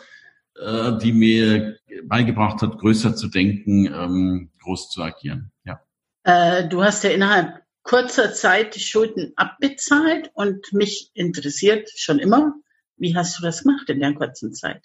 äh, 0.61 0.99
die 0.99 1.13
mir 1.13 1.79
beigebracht 2.03 2.63
hat, 2.63 2.79
größer 2.79 3.15
zu 3.15 3.29
denken, 3.29 3.87
ähm, 3.87 4.51
groß 4.61 4.91
zu 4.91 5.05
agieren. 5.05 5.53
Ja. 5.65 5.81
Äh, 6.25 6.69
du 6.69 6.83
hast 6.83 7.05
ja 7.05 7.11
innerhalb 7.11 7.63
kurzer 7.85 8.33
Zeit 8.33 8.75
die 8.75 8.81
Schulden 8.81 9.35
abbezahlt 9.37 10.33
und 10.35 10.73
mich 10.73 11.13
interessiert 11.15 11.89
schon 11.95 12.19
immer, 12.19 12.55
wie 12.97 13.15
hast 13.15 13.39
du 13.39 13.43
das 13.45 13.63
gemacht 13.63 13.89
in 13.89 14.01
der 14.01 14.15
kurzen 14.15 14.53
Zeit? 14.53 14.83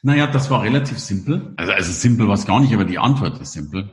Naja, 0.00 0.28
das 0.28 0.48
war 0.48 0.62
relativ 0.62 0.98
simpel. 0.98 1.52
Also, 1.58 1.72
also 1.72 1.92
simpel 1.92 2.26
war 2.26 2.36
es 2.36 2.46
gar 2.46 2.60
nicht, 2.60 2.72
aber 2.72 2.86
die 2.86 2.98
Antwort 2.98 3.38
ist 3.38 3.52
simpel. 3.52 3.90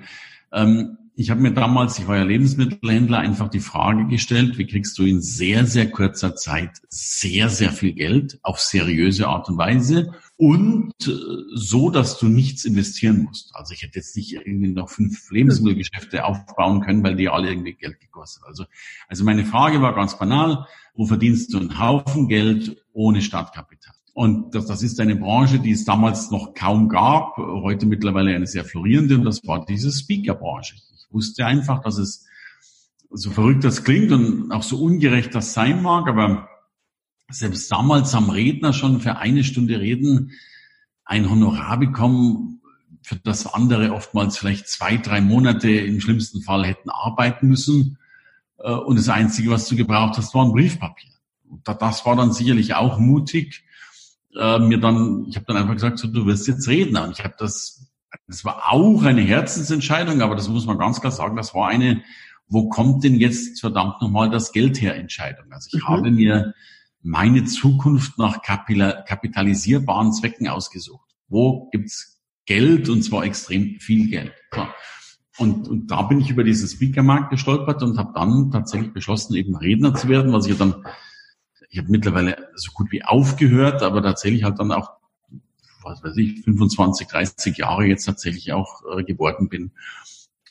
Ähm, 0.53 0.97
ich 1.19 1.31
habe 1.31 1.41
mir 1.41 1.51
damals, 1.51 1.97
ich 1.97 2.07
war 2.07 2.17
ja 2.17 2.23
Lebensmittelhändler, 2.23 3.17
einfach 3.17 3.49
die 3.49 3.59
Frage 3.59 4.05
gestellt, 4.05 4.59
wie 4.59 4.67
kriegst 4.67 4.99
du 4.99 5.03
in 5.03 5.19
sehr, 5.19 5.65
sehr 5.65 5.89
kurzer 5.89 6.35
Zeit 6.35 6.79
sehr, 6.89 7.49
sehr 7.49 7.71
viel 7.71 7.93
Geld 7.93 8.37
auf 8.43 8.59
seriöse 8.59 9.27
Art 9.27 9.49
und 9.49 9.57
Weise 9.57 10.13
und 10.35 10.93
äh, 11.07 11.11
so, 11.55 11.89
dass 11.89 12.19
du 12.19 12.27
nichts 12.27 12.65
investieren 12.65 13.23
musst. 13.23 13.49
Also 13.55 13.73
ich 13.73 13.81
hätte 13.81 13.97
jetzt 13.97 14.15
nicht 14.15 14.33
irgendwie 14.33 14.67
noch 14.67 14.91
fünf 14.91 15.31
Lebensmittelgeschäfte 15.31 16.23
aufbauen 16.23 16.81
können, 16.81 17.03
weil 17.03 17.15
die 17.15 17.29
alle 17.29 17.49
irgendwie 17.49 17.73
Geld 17.73 17.99
gekostet. 17.99 18.43
Also, 18.45 18.65
also 19.07 19.23
meine 19.23 19.43
Frage 19.43 19.81
war 19.81 19.95
ganz 19.95 20.19
banal, 20.19 20.67
wo 20.93 21.07
verdienst 21.07 21.51
du 21.51 21.57
einen 21.57 21.79
Haufen 21.79 22.27
Geld 22.27 22.77
ohne 22.93 23.23
Startkapital? 23.23 23.95
Und 24.13 24.53
das, 24.53 24.67
das 24.67 24.83
ist 24.83 24.99
eine 24.99 25.15
Branche, 25.15 25.57
die 25.57 25.71
es 25.71 25.83
damals 25.83 26.29
noch 26.29 26.53
kaum 26.53 26.89
gab, 26.89 27.37
heute 27.37 27.87
mittlerweile 27.87 28.35
eine 28.35 28.45
sehr 28.45 28.65
florierende, 28.65 29.15
und 29.15 29.25
das 29.25 29.45
war 29.47 29.65
diese 29.65 29.91
Speaker-Branche. 29.91 30.75
Wusste 31.09 31.45
einfach, 31.45 31.81
dass 31.81 31.97
es 31.97 32.25
so 33.09 33.31
verrückt 33.31 33.63
das 33.63 33.83
klingt 33.83 34.11
und 34.11 34.51
auch 34.51 34.63
so 34.63 34.81
ungerecht 34.81 35.33
das 35.33 35.53
sein 35.53 35.81
mag, 35.81 36.07
aber 36.07 36.49
selbst 37.29 37.71
damals 37.71 38.13
haben 38.13 38.29
Redner 38.29 38.73
schon 38.73 38.99
für 38.99 39.17
eine 39.17 39.43
Stunde 39.43 39.79
Reden 39.79 40.31
ein 41.05 41.29
Honorar 41.29 41.77
bekommen, 41.77 42.61
für 43.01 43.15
das 43.15 43.47
andere 43.53 43.93
oftmals 43.93 44.37
vielleicht 44.37 44.67
zwei, 44.67 44.97
drei 44.97 45.21
Monate 45.21 45.69
im 45.69 46.01
schlimmsten 46.01 46.41
Fall 46.41 46.65
hätten 46.65 46.89
arbeiten 46.89 47.47
müssen. 47.47 47.97
Äh, 48.57 48.71
und 48.71 48.97
das 48.97 49.07
Einzige, 49.07 49.49
was 49.49 49.67
du 49.69 49.77
gebraucht 49.77 50.17
hast, 50.17 50.33
war 50.33 50.45
ein 50.45 50.51
Briefpapier. 50.51 51.11
Das 51.63 52.05
war 52.05 52.17
dann 52.17 52.33
sicherlich 52.33 52.75
auch 52.75 52.99
mutig 52.99 53.63
äh, 54.35 54.59
mir 54.59 54.79
dann, 54.79 55.25
ich 55.29 55.35
habe 55.35 55.45
dann 55.45 55.57
einfach 55.57 55.73
gesagt, 55.73 55.99
so, 55.99 56.07
du 56.07 56.25
wirst 56.25 56.47
jetzt 56.47 56.67
Redner. 56.67 57.05
Und 57.05 57.17
ich 57.17 57.23
habe 57.23 57.35
das, 57.37 57.87
das 58.27 58.45
war 58.45 58.71
auch 58.71 59.03
eine 59.03 59.21
Herzensentscheidung, 59.21 60.21
aber 60.21 60.35
das 60.35 60.47
muss 60.47 60.65
man 60.65 60.77
ganz 60.77 61.01
klar 61.01 61.11
sagen, 61.11 61.35
das 61.35 61.53
war 61.53 61.69
eine, 61.69 62.03
wo 62.47 62.69
kommt 62.69 63.03
denn 63.03 63.15
jetzt 63.15 63.59
verdammt 63.59 64.01
nochmal 64.01 64.29
das 64.29 64.51
Geld 64.51 64.81
her 64.81 64.95
Entscheidung. 64.95 65.51
Also 65.51 65.69
ich 65.77 65.83
mhm. 65.83 65.87
habe 65.87 66.11
mir 66.11 66.53
meine 67.01 67.45
Zukunft 67.45 68.17
nach 68.17 68.41
kapitalisierbaren 68.41 70.13
Zwecken 70.13 70.47
ausgesucht. 70.47 71.07
Wo 71.27 71.69
gibt's 71.71 72.21
Geld 72.45 72.89
und 72.89 73.03
zwar 73.03 73.23
extrem 73.23 73.79
viel 73.79 74.09
Geld. 74.09 74.33
So. 74.53 74.65
Und, 75.37 75.67
und 75.67 75.87
da 75.91 76.01
bin 76.03 76.19
ich 76.19 76.29
über 76.29 76.43
diesen 76.43 76.67
Speakermarkt 76.67 77.29
gestolpert 77.29 77.83
und 77.83 77.97
habe 77.97 78.13
dann 78.15 78.51
tatsächlich 78.51 78.93
beschlossen, 78.93 79.35
eben 79.35 79.55
Redner 79.55 79.93
zu 79.93 80.07
werden, 80.07 80.33
was 80.33 80.47
ich 80.47 80.57
dann 80.57 80.83
ich 81.69 81.79
habe 81.79 81.91
mittlerweile 81.91 82.49
so 82.55 82.71
gut 82.71 82.91
wie 82.91 83.03
aufgehört, 83.03 83.83
aber 83.83 84.01
tatsächlich 84.01 84.43
halt 84.43 84.59
dann 84.59 84.71
auch, 84.71 84.96
was 85.87 86.03
weiß 86.03 86.17
ich, 86.17 86.41
25, 86.43 87.07
30 87.07 87.57
Jahre 87.57 87.85
jetzt 87.85 88.05
tatsächlich 88.05 88.53
auch 88.53 88.81
äh, 88.97 89.03
geworden 89.03 89.49
bin. 89.49 89.71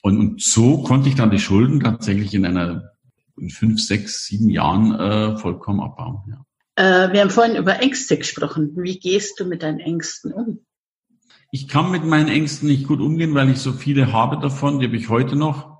Und, 0.03 0.19
und 0.19 0.43
so 0.43 0.83
konnte 0.83 1.09
ich 1.09 1.15
dann 1.15 1.31
die 1.31 1.39
Schulden 1.39 1.81
tatsächlich 1.81 2.35
in 2.35 2.47
einer 2.47 2.93
in 3.39 3.51
fünf, 3.51 3.81
sechs, 3.81 4.27
sieben 4.27 4.49
Jahren 4.49 4.95
äh, 4.95 5.37
vollkommen 5.37 5.81
abbauen. 5.81 6.23
Ja. 6.29 7.07
Äh, 7.07 7.13
wir 7.13 7.21
haben 7.21 7.31
vorhin 7.31 7.57
über 7.57 7.81
Ängste 7.81 8.17
gesprochen. 8.17 8.73
Wie 8.77 8.99
gehst 8.99 9.39
du 9.41 9.45
mit 9.45 9.63
deinen 9.63 9.81
Ängsten 9.81 10.33
um? 10.33 10.61
Ich 11.53 11.69
kann 11.69 11.91
mit 11.91 12.05
meinen 12.05 12.29
Ängsten 12.29 12.69
nicht 12.69 12.87
gut 12.87 13.01
umgehen, 13.01 13.35
weil 13.35 13.51
ich 13.51 13.59
so 13.59 13.73
viele 13.73 14.13
habe 14.13 14.39
davon. 14.39 14.79
Die 14.81 14.87
habe 14.87 14.97
ich 14.97 15.09
heute 15.09 15.37
noch. 15.37 15.77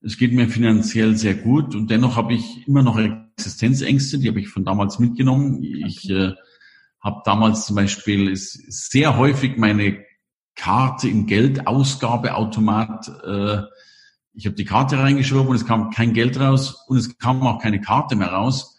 Es 0.00 0.16
geht 0.16 0.32
mir 0.32 0.48
finanziell 0.48 1.16
sehr 1.16 1.34
gut 1.34 1.74
und 1.74 1.90
dennoch 1.90 2.16
habe 2.16 2.32
ich 2.32 2.66
immer 2.68 2.84
noch 2.84 2.98
Existenzängste, 3.36 4.18
die 4.18 4.28
habe 4.28 4.40
ich 4.40 4.48
von 4.48 4.64
damals 4.64 5.00
mitgenommen. 5.00 5.62
Ich 5.62 6.08
äh, 6.08 6.34
habe 7.00 7.22
damals 7.24 7.66
zum 7.66 7.76
Beispiel 7.76 8.34
sehr 8.34 9.16
häufig 9.16 9.56
meine 9.56 10.04
Karte 10.56 11.08
im 11.08 11.26
Geldausgabeautomat. 11.26 13.08
Äh, 13.24 13.62
ich 14.34 14.46
habe 14.46 14.56
die 14.56 14.64
Karte 14.64 14.98
reingeschoben 14.98 15.48
und 15.48 15.56
es 15.56 15.66
kam 15.66 15.90
kein 15.90 16.12
Geld 16.12 16.38
raus 16.38 16.84
und 16.88 16.98
es 16.98 17.18
kam 17.18 17.42
auch 17.42 17.60
keine 17.60 17.80
Karte 17.80 18.16
mehr 18.16 18.28
raus. 18.28 18.76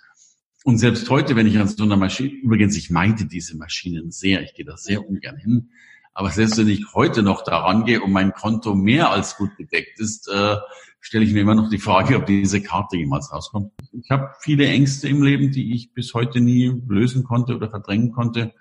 Und 0.63 0.77
selbst 0.77 1.09
heute, 1.09 1.35
wenn 1.35 1.47
ich 1.47 1.57
an 1.57 1.67
so 1.67 1.83
einer 1.83 1.97
Maschine, 1.97 2.29
übrigens, 2.29 2.75
ich 2.75 2.89
meide 2.89 3.25
diese 3.25 3.57
Maschinen 3.57 4.11
sehr, 4.11 4.43
ich 4.43 4.53
gehe 4.53 4.65
da 4.65 4.77
sehr 4.77 5.07
ungern 5.07 5.37
hin, 5.37 5.71
aber 6.19 6.31
selbst 6.31 6.57
wenn 6.57 6.67
ich 6.67 6.85
heute 6.93 7.23
noch 7.23 7.45
daran 7.45 7.85
gehe 7.85 8.01
und 8.01 8.11
mein 8.11 8.33
Konto 8.33 8.75
mehr 8.75 9.09
als 9.09 9.37
gut 9.37 9.55
gedeckt 9.55 10.01
ist, 10.01 10.27
äh, 10.27 10.57
stelle 10.99 11.23
ich 11.23 11.31
mir 11.31 11.39
immer 11.39 11.55
noch 11.55 11.69
die 11.69 11.77
Frage, 11.77 12.17
ob 12.17 12.25
diese 12.25 12.61
Karte 12.61 12.97
jemals 12.97 13.31
rauskommt. 13.31 13.71
Ich 13.93 14.11
habe 14.11 14.31
viele 14.41 14.67
Ängste 14.67 15.07
im 15.07 15.23
Leben, 15.23 15.51
die 15.51 15.73
ich 15.73 15.93
bis 15.93 16.13
heute 16.13 16.41
nie 16.41 16.83
lösen 16.89 17.23
konnte 17.23 17.55
oder 17.55 17.69
verdrängen 17.69 18.11
konnte. 18.11 18.53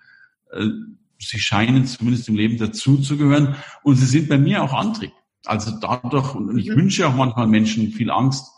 Äh, 0.52 0.66
sie 1.18 1.40
scheinen 1.40 1.84
zumindest 1.84 2.28
im 2.28 2.36
Leben 2.36 2.58
dazuzugehören 2.58 3.56
und 3.82 3.96
sie 3.96 4.06
sind 4.06 4.28
bei 4.28 4.38
mir 4.38 4.62
auch 4.62 4.72
Antrieb. 4.72 5.10
Also 5.44 5.72
dadurch, 5.80 6.36
und 6.36 6.56
ich 6.58 6.68
mhm. 6.68 6.76
wünsche 6.76 7.08
auch 7.08 7.16
manchmal 7.16 7.48
Menschen 7.48 7.90
viel 7.90 8.12
Angst. 8.12 8.52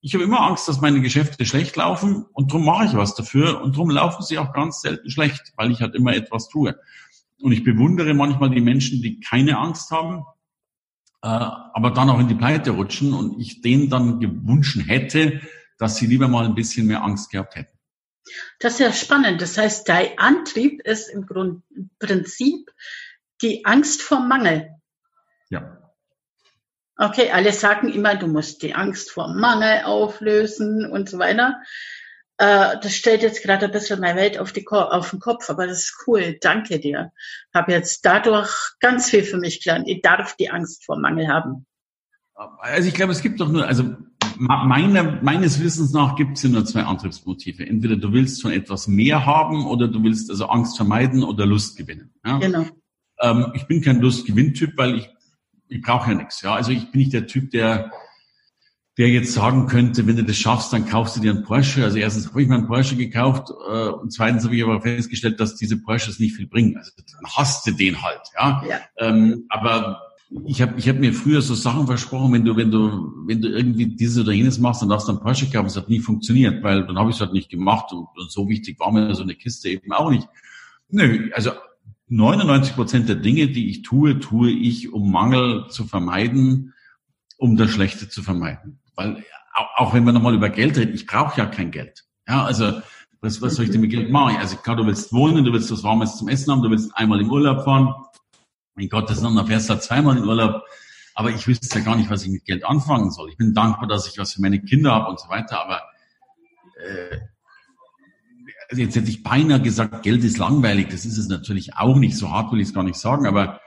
Ich 0.00 0.12
habe 0.14 0.24
immer 0.24 0.40
Angst, 0.40 0.66
dass 0.66 0.80
meine 0.80 1.00
Geschäfte 1.00 1.46
schlecht 1.46 1.76
laufen 1.76 2.26
und 2.32 2.50
darum 2.50 2.64
mache 2.64 2.86
ich 2.86 2.94
was 2.94 3.14
dafür 3.14 3.62
und 3.62 3.76
darum 3.76 3.90
laufen 3.90 4.24
sie 4.24 4.38
auch 4.38 4.52
ganz 4.52 4.80
selten 4.80 5.08
schlecht, 5.08 5.52
weil 5.54 5.70
ich 5.70 5.82
halt 5.82 5.94
immer 5.94 6.16
etwas 6.16 6.48
tue. 6.48 6.74
Und 7.40 7.52
ich 7.52 7.64
bewundere 7.64 8.14
manchmal 8.14 8.50
die 8.50 8.60
Menschen, 8.60 9.02
die 9.02 9.20
keine 9.20 9.58
Angst 9.58 9.90
haben, 9.90 10.24
äh, 11.22 11.28
aber 11.28 11.90
dann 11.90 12.10
auch 12.10 12.18
in 12.18 12.28
die 12.28 12.34
Pleite 12.34 12.70
rutschen 12.72 13.12
und 13.12 13.40
ich 13.40 13.62
denen 13.62 13.90
dann 13.90 14.20
gewünscht 14.20 14.78
hätte, 14.86 15.40
dass 15.78 15.96
sie 15.96 16.06
lieber 16.06 16.28
mal 16.28 16.44
ein 16.44 16.54
bisschen 16.54 16.86
mehr 16.86 17.02
Angst 17.02 17.30
gehabt 17.30 17.56
hätten. 17.56 17.78
Das 18.58 18.74
ist 18.74 18.80
ja 18.80 18.92
spannend. 18.92 19.40
Das 19.40 19.56
heißt, 19.56 19.88
dein 19.88 20.18
Antrieb 20.18 20.80
ist 20.82 21.08
im 21.08 21.26
Grund, 21.26 21.62
im 21.74 21.90
Prinzip 21.98 22.70
die 23.42 23.64
Angst 23.64 24.02
vor 24.02 24.20
Mangel. 24.20 24.68
Ja. 25.48 25.78
Okay, 26.96 27.30
alle 27.30 27.52
sagen 27.52 27.88
immer, 27.88 28.14
du 28.14 28.26
musst 28.26 28.62
die 28.62 28.74
Angst 28.74 29.10
vor 29.10 29.34
Mangel 29.34 29.84
auflösen 29.84 30.84
und 30.84 31.08
so 31.08 31.18
weiter. 31.18 31.60
Äh, 32.40 32.80
das 32.80 32.96
stellt 32.96 33.20
jetzt 33.20 33.42
gerade 33.42 33.66
ein 33.66 33.70
bisschen 33.70 34.00
meine 34.00 34.18
Welt 34.18 34.38
auf, 34.38 34.50
die, 34.50 34.66
auf 34.66 35.10
den 35.10 35.20
Kopf, 35.20 35.50
aber 35.50 35.66
das 35.66 35.80
ist 35.80 36.04
cool. 36.06 36.38
Danke 36.40 36.80
dir. 36.80 37.12
Habe 37.52 37.72
jetzt 37.72 38.06
dadurch 38.06 38.50
ganz 38.80 39.10
viel 39.10 39.24
für 39.24 39.36
mich 39.36 39.62
gelernt. 39.62 39.86
Ich 39.86 40.00
darf 40.00 40.36
die 40.36 40.48
Angst 40.48 40.86
vor 40.86 40.98
Mangel 40.98 41.28
haben. 41.28 41.66
Also 42.60 42.88
ich 42.88 42.94
glaube, 42.94 43.12
es 43.12 43.20
gibt 43.20 43.40
doch 43.40 43.50
nur, 43.50 43.66
also 43.66 43.94
meiner, 44.38 45.20
meines 45.20 45.62
Wissens 45.62 45.92
nach 45.92 46.16
gibt 46.16 46.38
es 46.38 46.42
ja 46.42 46.48
nur 46.48 46.64
zwei 46.64 46.84
Antriebsmotive. 46.84 47.66
Entweder 47.66 47.96
du 47.96 48.10
willst 48.14 48.40
von 48.40 48.52
etwas 48.52 48.88
mehr 48.88 49.26
haben 49.26 49.66
oder 49.66 49.86
du 49.86 50.02
willst 50.02 50.30
also 50.30 50.46
Angst 50.46 50.78
vermeiden 50.78 51.22
oder 51.22 51.44
Lust 51.44 51.76
gewinnen. 51.76 52.14
Ja? 52.24 52.38
Genau. 52.38 52.64
Ähm, 53.20 53.52
ich 53.54 53.66
bin 53.66 53.82
kein 53.82 54.00
Lustgewinntyp, 54.00 54.78
weil 54.78 54.94
ich, 54.94 55.10
ich 55.68 55.82
brauche 55.82 56.12
ja 56.12 56.16
nichts. 56.16 56.40
Ja? 56.40 56.54
Also 56.54 56.72
ich 56.72 56.90
bin 56.90 57.00
nicht 57.00 57.12
der 57.12 57.26
Typ, 57.26 57.50
der 57.50 57.92
der 58.98 59.08
jetzt 59.08 59.32
sagen 59.32 59.66
könnte, 59.66 60.06
wenn 60.06 60.16
du 60.16 60.24
das 60.24 60.36
schaffst, 60.36 60.72
dann 60.72 60.86
kaufst 60.86 61.16
du 61.16 61.20
dir 61.20 61.30
einen 61.30 61.44
Porsche. 61.44 61.84
Also 61.84 61.98
erstens 61.98 62.28
habe 62.28 62.42
ich 62.42 62.48
mir 62.48 62.56
einen 62.56 62.66
Porsche 62.66 62.96
gekauft 62.96 63.50
äh, 63.50 63.88
und 63.88 64.12
zweitens 64.12 64.44
habe 64.44 64.56
ich 64.56 64.62
aber 64.62 64.80
festgestellt, 64.80 65.40
dass 65.40 65.56
diese 65.56 65.80
Porsches 65.80 66.18
nicht 66.18 66.34
viel 66.34 66.46
bringen. 66.46 66.76
Also 66.76 66.90
dann 66.96 67.30
hast 67.32 67.66
du 67.66 67.72
den 67.72 68.02
halt, 68.02 68.20
ja. 68.36 68.62
ja. 68.68 68.80
Ähm, 68.98 69.46
aber 69.48 70.02
ich 70.44 70.62
habe 70.62 70.74
ich 70.76 70.88
hab 70.88 70.96
mir 70.98 71.12
früher 71.12 71.42
so 71.42 71.54
Sachen 71.54 71.86
versprochen, 71.86 72.32
wenn 72.32 72.44
du 72.44 72.56
wenn 72.56 72.70
du 72.70 73.12
wenn 73.26 73.40
du 73.40 73.48
irgendwie 73.48 73.86
dieses 73.86 74.22
oder 74.22 74.32
jenes 74.32 74.58
machst, 74.58 74.82
dann 74.82 74.88
darfst 74.88 75.08
du 75.08 75.12
einen 75.12 75.20
Porsche 75.20 75.46
kaufen. 75.46 75.66
Das 75.66 75.76
hat 75.76 75.88
nie 75.88 76.00
funktioniert, 76.00 76.62
weil 76.62 76.86
dann 76.86 76.98
habe 76.98 77.10
ich 77.10 77.16
es 77.16 77.20
halt 77.20 77.32
nicht 77.32 77.50
gemacht 77.50 77.92
und, 77.92 78.06
und 78.16 78.30
so 78.30 78.48
wichtig 78.48 78.78
war 78.80 78.92
mir 78.92 79.14
so 79.14 79.22
eine 79.22 79.34
Kiste 79.34 79.68
eben 79.68 79.92
auch 79.92 80.10
nicht. 80.10 80.28
Nö, 80.88 81.30
also 81.34 81.52
99 82.08 82.74
Prozent 82.74 83.08
der 83.08 83.16
Dinge, 83.16 83.48
die 83.48 83.70
ich 83.70 83.82
tue, 83.82 84.18
tue 84.18 84.50
ich, 84.50 84.92
um 84.92 85.10
Mangel 85.10 85.66
zu 85.68 85.84
vermeiden, 85.84 86.74
um 87.40 87.56
das 87.56 87.70
Schlechte 87.70 88.08
zu 88.08 88.22
vermeiden. 88.22 88.80
Weil 88.94 89.24
auch 89.76 89.92
wenn 89.94 90.04
wir 90.04 90.12
nochmal 90.12 90.34
über 90.34 90.48
Geld 90.50 90.76
reden, 90.78 90.94
ich 90.94 91.06
brauche 91.06 91.38
ja 91.38 91.46
kein 91.46 91.70
Geld. 91.70 92.04
Ja, 92.28 92.44
also 92.44 92.80
Was, 93.22 93.42
was 93.42 93.54
soll 93.54 93.66
ich 93.66 93.70
denn 93.70 93.82
mit 93.82 93.90
Geld 93.90 94.10
machen? 94.10 94.36
Also 94.36 94.56
klar, 94.56 94.76
du 94.76 94.86
willst 94.86 95.12
wohnen, 95.12 95.44
du 95.44 95.52
willst 95.52 95.70
was 95.70 95.82
Warmes 95.82 96.16
zum 96.16 96.28
Essen 96.28 96.50
haben, 96.50 96.62
du 96.62 96.70
willst 96.70 96.96
einmal 96.96 97.20
im 97.20 97.30
Urlaub 97.30 97.64
fahren. 97.64 97.94
Mein 98.74 98.88
Gott, 98.88 99.10
das 99.10 99.20
dann 99.20 99.46
fährst 99.46 99.68
du 99.68 99.78
zweimal 99.78 100.16
im 100.16 100.26
Urlaub. 100.26 100.62
Aber 101.14 101.30
ich 101.30 101.46
wüsste 101.46 101.78
ja 101.78 101.84
gar 101.84 101.96
nicht, 101.96 102.08
was 102.08 102.24
ich 102.24 102.30
mit 102.30 102.44
Geld 102.46 102.64
anfangen 102.64 103.10
soll. 103.10 103.28
Ich 103.30 103.36
bin 103.36 103.52
dankbar, 103.52 103.88
dass 103.88 104.06
ich 104.06 104.16
was 104.16 104.32
für 104.32 104.40
meine 104.40 104.60
Kinder 104.62 104.92
habe 104.92 105.10
und 105.10 105.20
so 105.20 105.28
weiter. 105.28 105.60
Aber 105.60 105.82
äh, 106.76 107.18
also 108.70 108.80
jetzt 108.82 108.96
hätte 108.96 109.10
ich 109.10 109.22
beinahe 109.22 109.60
gesagt, 109.60 110.02
Geld 110.02 110.24
ist 110.24 110.38
langweilig. 110.38 110.88
Das 110.88 111.04
ist 111.04 111.18
es 111.18 111.28
natürlich 111.28 111.76
auch 111.76 111.96
nicht. 111.96 112.16
So 112.16 112.30
hart 112.30 112.52
will 112.52 112.60
ich 112.60 112.68
es 112.68 112.74
gar 112.74 112.84
nicht 112.84 112.98
sagen. 112.98 113.26
Aber 113.26 113.60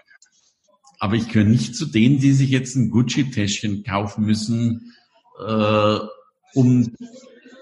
aber 1.04 1.18
ich 1.18 1.28
gehöre 1.28 1.44
nicht 1.44 1.76
zu 1.76 1.86
denen, 1.86 2.20
die 2.20 2.32
sich 2.32 2.50
jetzt 2.50 2.78
ein 2.78 2.90
Gucci-Täschchen 2.90 3.84
kaufen 3.84 4.24
müssen, 4.24 4.94
äh, 5.46 5.98
um 6.54 6.96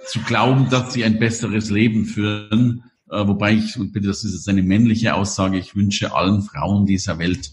zu 0.06 0.20
glauben, 0.28 0.70
dass 0.70 0.94
sie 0.94 1.04
ein 1.04 1.18
besseres 1.18 1.72
Leben 1.72 2.06
führen. 2.06 2.84
Äh, 3.10 3.26
wobei 3.26 3.54
ich, 3.54 3.80
und 3.80 3.94
bitte, 3.94 4.10
das 4.10 4.24
ist 4.24 4.34
jetzt 4.36 4.48
eine 4.48 4.62
männliche 4.62 5.16
Aussage, 5.16 5.58
ich 5.58 5.76
wünsche 5.76 6.14
allen 6.14 6.44
Frauen 6.44 6.86
dieser 6.86 7.18
Welt 7.18 7.50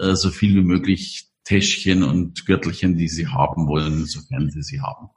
äh, 0.00 0.16
so 0.16 0.30
viel 0.30 0.56
wie 0.56 0.66
möglich 0.66 1.28
Täschchen 1.44 2.02
und 2.02 2.44
Gürtelchen, 2.44 2.96
die 2.96 3.06
sie 3.06 3.28
haben 3.28 3.68
wollen, 3.68 4.06
sofern 4.06 4.50
sie 4.50 4.64
sie 4.64 4.80
haben. 4.80 5.10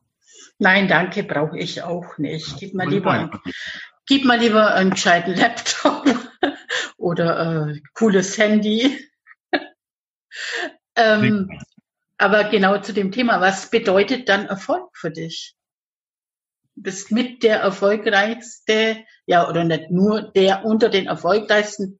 Nein, 0.59 0.87
danke, 0.87 1.23
brauche 1.23 1.57
ich 1.57 1.81
auch 1.81 2.19
nicht. 2.19 2.57
Gib 2.59 2.75
mal 2.75 2.87
lieber, 2.87 3.09
ein, 3.09 3.31
gib 4.05 4.25
mal 4.25 4.39
lieber 4.39 4.75
einen 4.75 4.91
gescheiten 4.91 5.33
Laptop 5.33 6.05
oder 6.97 7.69
äh, 7.69 7.79
cooles 7.95 8.37
Handy. 8.37 8.95
Ähm, 10.95 11.49
aber 12.17 12.45
genau 12.45 12.77
zu 12.79 12.93
dem 12.93 13.11
Thema, 13.11 13.41
was 13.41 13.69
bedeutet 13.69 14.29
dann 14.29 14.45
Erfolg 14.45 14.89
für 14.93 15.11
dich? 15.11 15.55
Du 16.75 16.83
bist 16.83 17.11
mit 17.11 17.43
der 17.43 17.59
erfolgreichste, 17.59 19.03
ja, 19.25 19.47
oder 19.47 19.63
nicht 19.63 19.91
nur 19.91 20.21
der 20.21 20.65
unter 20.65 20.89
den 20.89 21.07
erfolgreichsten 21.07 21.99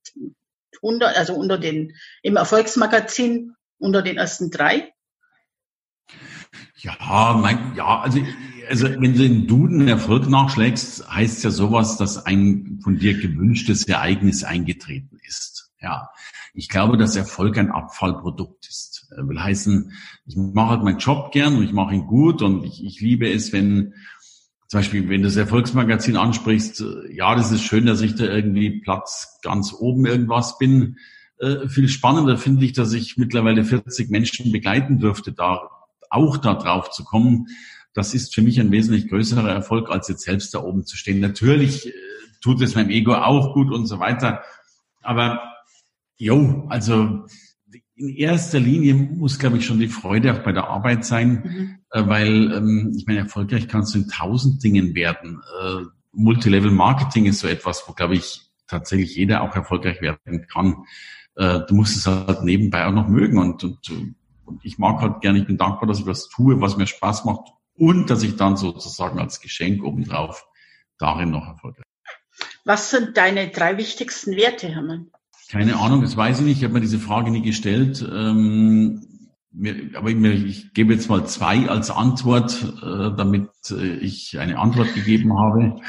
100, 0.82 1.16
also 1.16 1.36
unter 1.36 1.58
den, 1.58 1.94
im 2.22 2.36
Erfolgsmagazin 2.36 3.56
unter 3.78 4.02
den 4.02 4.18
ersten 4.18 4.50
drei? 4.50 4.94
Ja, 6.78 7.38
mein, 7.40 7.76
ja, 7.76 8.02
also, 8.02 8.20
also 8.70 8.90
wenn 8.90 9.14
du 9.14 9.20
den 9.20 9.48
Duden 9.48 9.88
Erfolg 9.88 10.28
nachschlägst, 10.28 11.10
heißt 11.10 11.44
ja 11.44 11.52
sowas, 11.52 11.98
dass 11.98 12.26
ein 12.26 12.80
von 12.84 12.98
dir 12.98 13.18
gewünschtes 13.18 13.88
Ereignis 13.88 14.44
eingetreten 14.44 15.20
ist. 15.26 15.62
Ja, 15.84 16.10
ich 16.54 16.70
glaube, 16.70 16.98
dass 16.98 17.18
Erfolg 17.18 17.58
ein 17.58 17.70
Abfallprodukt 17.70 18.68
ist. 18.70 19.10
Äh, 19.12 19.28
will 19.28 19.40
heißen, 19.40 19.92
ich 20.25 20.38
mache 20.38 20.70
halt 20.70 20.84
meinen 20.84 20.98
Job 20.98 21.34
gern 21.34 21.58
und 21.58 21.63
ich 21.66 21.74
mache 21.74 21.94
ihn 21.94 22.08
gut 22.08 22.42
und 22.42 22.63
ich, 22.63 22.84
ich 22.86 23.02
liebe 23.02 23.30
es, 23.30 23.52
wenn 23.52 23.94
zum 24.70 24.80
Beispiel, 24.80 25.10
wenn 25.10 25.22
du 25.22 25.28
das 25.28 25.36
Erfolgsmagazin 25.36 26.16
ansprichst, 26.16 26.82
äh, 26.82 27.13
ja, 27.13 27.36
das 27.36 27.52
ist 27.52 27.63
schön, 27.63 27.86
dass 27.86 28.00
ich 28.00 28.16
da 28.16 28.24
irgendwie 28.24 28.80
Platz 28.80 29.40
ganz 29.44 29.74
oben 29.74 30.06
irgendwas 30.06 30.58
bin. 30.58 30.98
Äh, 31.38 31.68
viel 31.68 31.90
spannender 31.90 32.38
finde 32.38 32.63
ich, 32.63 32.72
dass 32.72 32.94
ich 32.94 33.18
mittlerweile 33.18 33.66
40 33.66 34.10
Menschen 34.10 34.54
begleiten 34.54 35.00
durfte, 35.00 35.34
da 35.34 35.70
auch 36.10 36.38
da 36.38 36.54
drauf 36.54 36.92
zu 36.92 37.04
kommen. 37.04 37.48
Das 37.94 38.13
ist 38.13 38.34
für 38.34 38.42
mich 38.42 38.58
ein 38.62 38.72
wesentlich 38.72 39.10
größerer 39.10 39.52
Erfolg, 39.52 39.92
als 39.92 40.08
jetzt 40.08 40.24
selbst 40.24 40.54
da 40.54 40.60
oben 40.60 40.86
zu 40.86 40.96
stehen. 40.96 41.20
Natürlich 41.20 41.88
äh, 41.88 41.92
tut 42.40 42.62
es 42.62 42.74
meinem 42.74 42.90
Ego 42.90 43.16
auch 43.16 43.54
gut 43.54 43.70
und 43.70 43.86
so 43.86 44.00
weiter. 44.00 44.44
Aber 45.02 45.53
Jo, 46.24 46.68
also 46.70 47.25
in 47.96 48.15
erster 48.15 48.58
Linie 48.58 48.94
muss, 48.94 49.39
glaube 49.39 49.58
ich, 49.58 49.65
schon 49.65 49.80
die 49.80 49.89
Freude 49.89 50.34
auch 50.34 50.39
bei 50.39 50.53
der 50.53 50.70
Arbeit 50.70 51.03
sein, 51.03 51.44
mhm. 51.44 51.80
äh, 51.89 52.08
weil 52.08 52.53
ähm, 52.53 52.94
ich 52.98 53.06
meine, 53.06 53.20
erfolgreich 53.20 53.68
kannst 53.68 53.94
du 53.94 54.00
in 54.00 54.08
tausend 54.08 54.63
Dingen 54.63 54.96
werden. 54.96 55.42
Äh, 55.62 55.82
Multilevel 56.13 56.72
Marketing 56.72 57.25
ist 57.25 57.39
so 57.39 57.50
etwas, 57.50 57.84
wo, 57.88 57.94
glaube 57.94 58.15
ich, 58.15 58.39
tatsächlich 58.68 59.13
jeder 59.18 59.42
auch 59.42 59.53
erfolgreich 59.53 60.00
werden 60.00 60.48
kann. 60.48 60.86
Äh, 61.36 61.60
du 61.68 61.75
musst 61.75 61.98
es 61.98 62.08
halt 62.08 62.46
nebenbei 62.46 62.86
auch 62.86 62.94
noch 62.94 63.10
mögen 63.10 63.38
und, 63.38 63.62
und, 63.65 63.92
und 64.46 64.63
ich 64.63 64.77
mag 64.77 65.01
halt 65.01 65.20
gerne, 65.20 65.39
ich 65.39 65.46
bin 65.46 65.58
dankbar, 65.58 65.89
dass 65.89 66.00
ich 66.00 66.06
was 66.06 66.30
tue, 66.30 66.62
was 66.62 66.78
mir 66.78 66.88
Spaß 66.88 67.26
macht 67.26 67.50
und 67.76 68.10
dass 68.10 68.24
ich 68.24 68.38
dann 68.38 68.56
sozusagen 68.56 69.19
als 69.19 69.41
Geschenk 69.41 69.84
obendrauf 69.84 70.48
darin 70.98 71.32
noch 71.32 71.45
erfolgreich. 71.45 71.84
Was 72.63 72.91
sind 72.91 73.17
deine 73.17 73.50
drei 73.50 73.78
wichtigsten 73.78 74.38
Werte, 74.38 74.69
Hermann? 74.69 75.12
Keine 75.54 75.78
Ahnung, 75.78 76.02
das 76.02 76.18
weiß 76.18 76.39
ich 76.39 76.46
nicht. 76.46 76.58
Ich 76.58 76.63
habe 76.63 76.74
mir 76.74 76.82
diese 76.82 76.98
Frage 76.98 77.30
nie 77.30 77.44
gestellt. 77.44 78.04
Ähm, 78.12 79.30
mir, 79.52 79.92
aber 79.94 80.10
ich, 80.10 80.16
mir, 80.16 80.32
ich 80.32 80.74
gebe 80.74 80.92
jetzt 80.92 81.10
mal 81.10 81.28
zwei 81.28 81.70
als 81.70 81.92
Antwort, 81.92 82.60
äh, 82.82 83.16
damit 83.16 83.52
äh, 83.70 83.98
ich 83.98 84.39
eine 84.39 84.58
Antwort 84.58 84.96
gegeben 84.96 85.38
habe. 85.38 85.80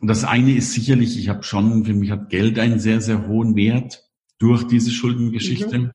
Und 0.00 0.08
das 0.08 0.24
eine 0.24 0.54
ist 0.54 0.72
sicherlich, 0.72 1.18
ich 1.18 1.28
habe 1.28 1.42
schon, 1.42 1.84
für 1.84 1.92
mich 1.92 2.10
hat 2.10 2.30
Geld 2.30 2.58
einen 2.58 2.80
sehr, 2.80 3.02
sehr 3.02 3.28
hohen 3.28 3.56
Wert 3.56 4.08
durch 4.38 4.66
diese 4.66 4.90
Schuldengeschichte. 4.90 5.78
Mhm. 5.78 5.90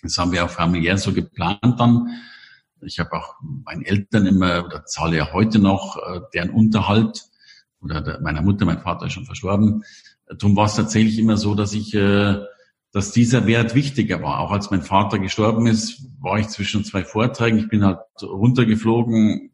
Das 0.00 0.16
haben 0.16 0.30
wir 0.30 0.44
auch 0.44 0.50
familiär 0.50 0.98
so 0.98 1.12
geplant 1.12 1.80
dann. 1.80 2.06
Ich 2.82 3.00
habe 3.00 3.14
auch 3.14 3.34
meinen 3.64 3.82
Eltern 3.82 4.26
immer, 4.26 4.64
oder 4.64 4.84
zahle 4.84 5.16
ja 5.16 5.32
heute 5.32 5.58
noch, 5.58 5.96
äh, 5.96 6.20
deren 6.32 6.50
Unterhalt, 6.50 7.24
oder 7.80 8.00
der, 8.00 8.20
meiner 8.20 8.42
Mutter, 8.42 8.64
mein 8.64 8.78
Vater 8.78 9.06
ist 9.06 9.14
schon 9.14 9.26
verstorben, 9.26 9.82
Darum 10.28 10.56
war 10.56 10.66
es 10.66 10.74
tatsächlich 10.74 11.18
immer 11.18 11.36
so, 11.36 11.54
dass 11.54 11.72
ich, 11.72 11.94
äh, 11.94 12.36
dass 12.92 13.12
dieser 13.12 13.46
Wert 13.46 13.74
wichtiger 13.74 14.22
war. 14.22 14.40
Auch 14.40 14.50
als 14.50 14.70
mein 14.70 14.82
Vater 14.82 15.18
gestorben 15.18 15.66
ist, 15.66 16.02
war 16.20 16.38
ich 16.38 16.48
zwischen 16.48 16.84
zwei 16.84 17.04
Vorträgen. 17.04 17.58
Ich 17.58 17.68
bin 17.68 17.84
halt 17.84 18.00
runtergeflogen, 18.22 19.50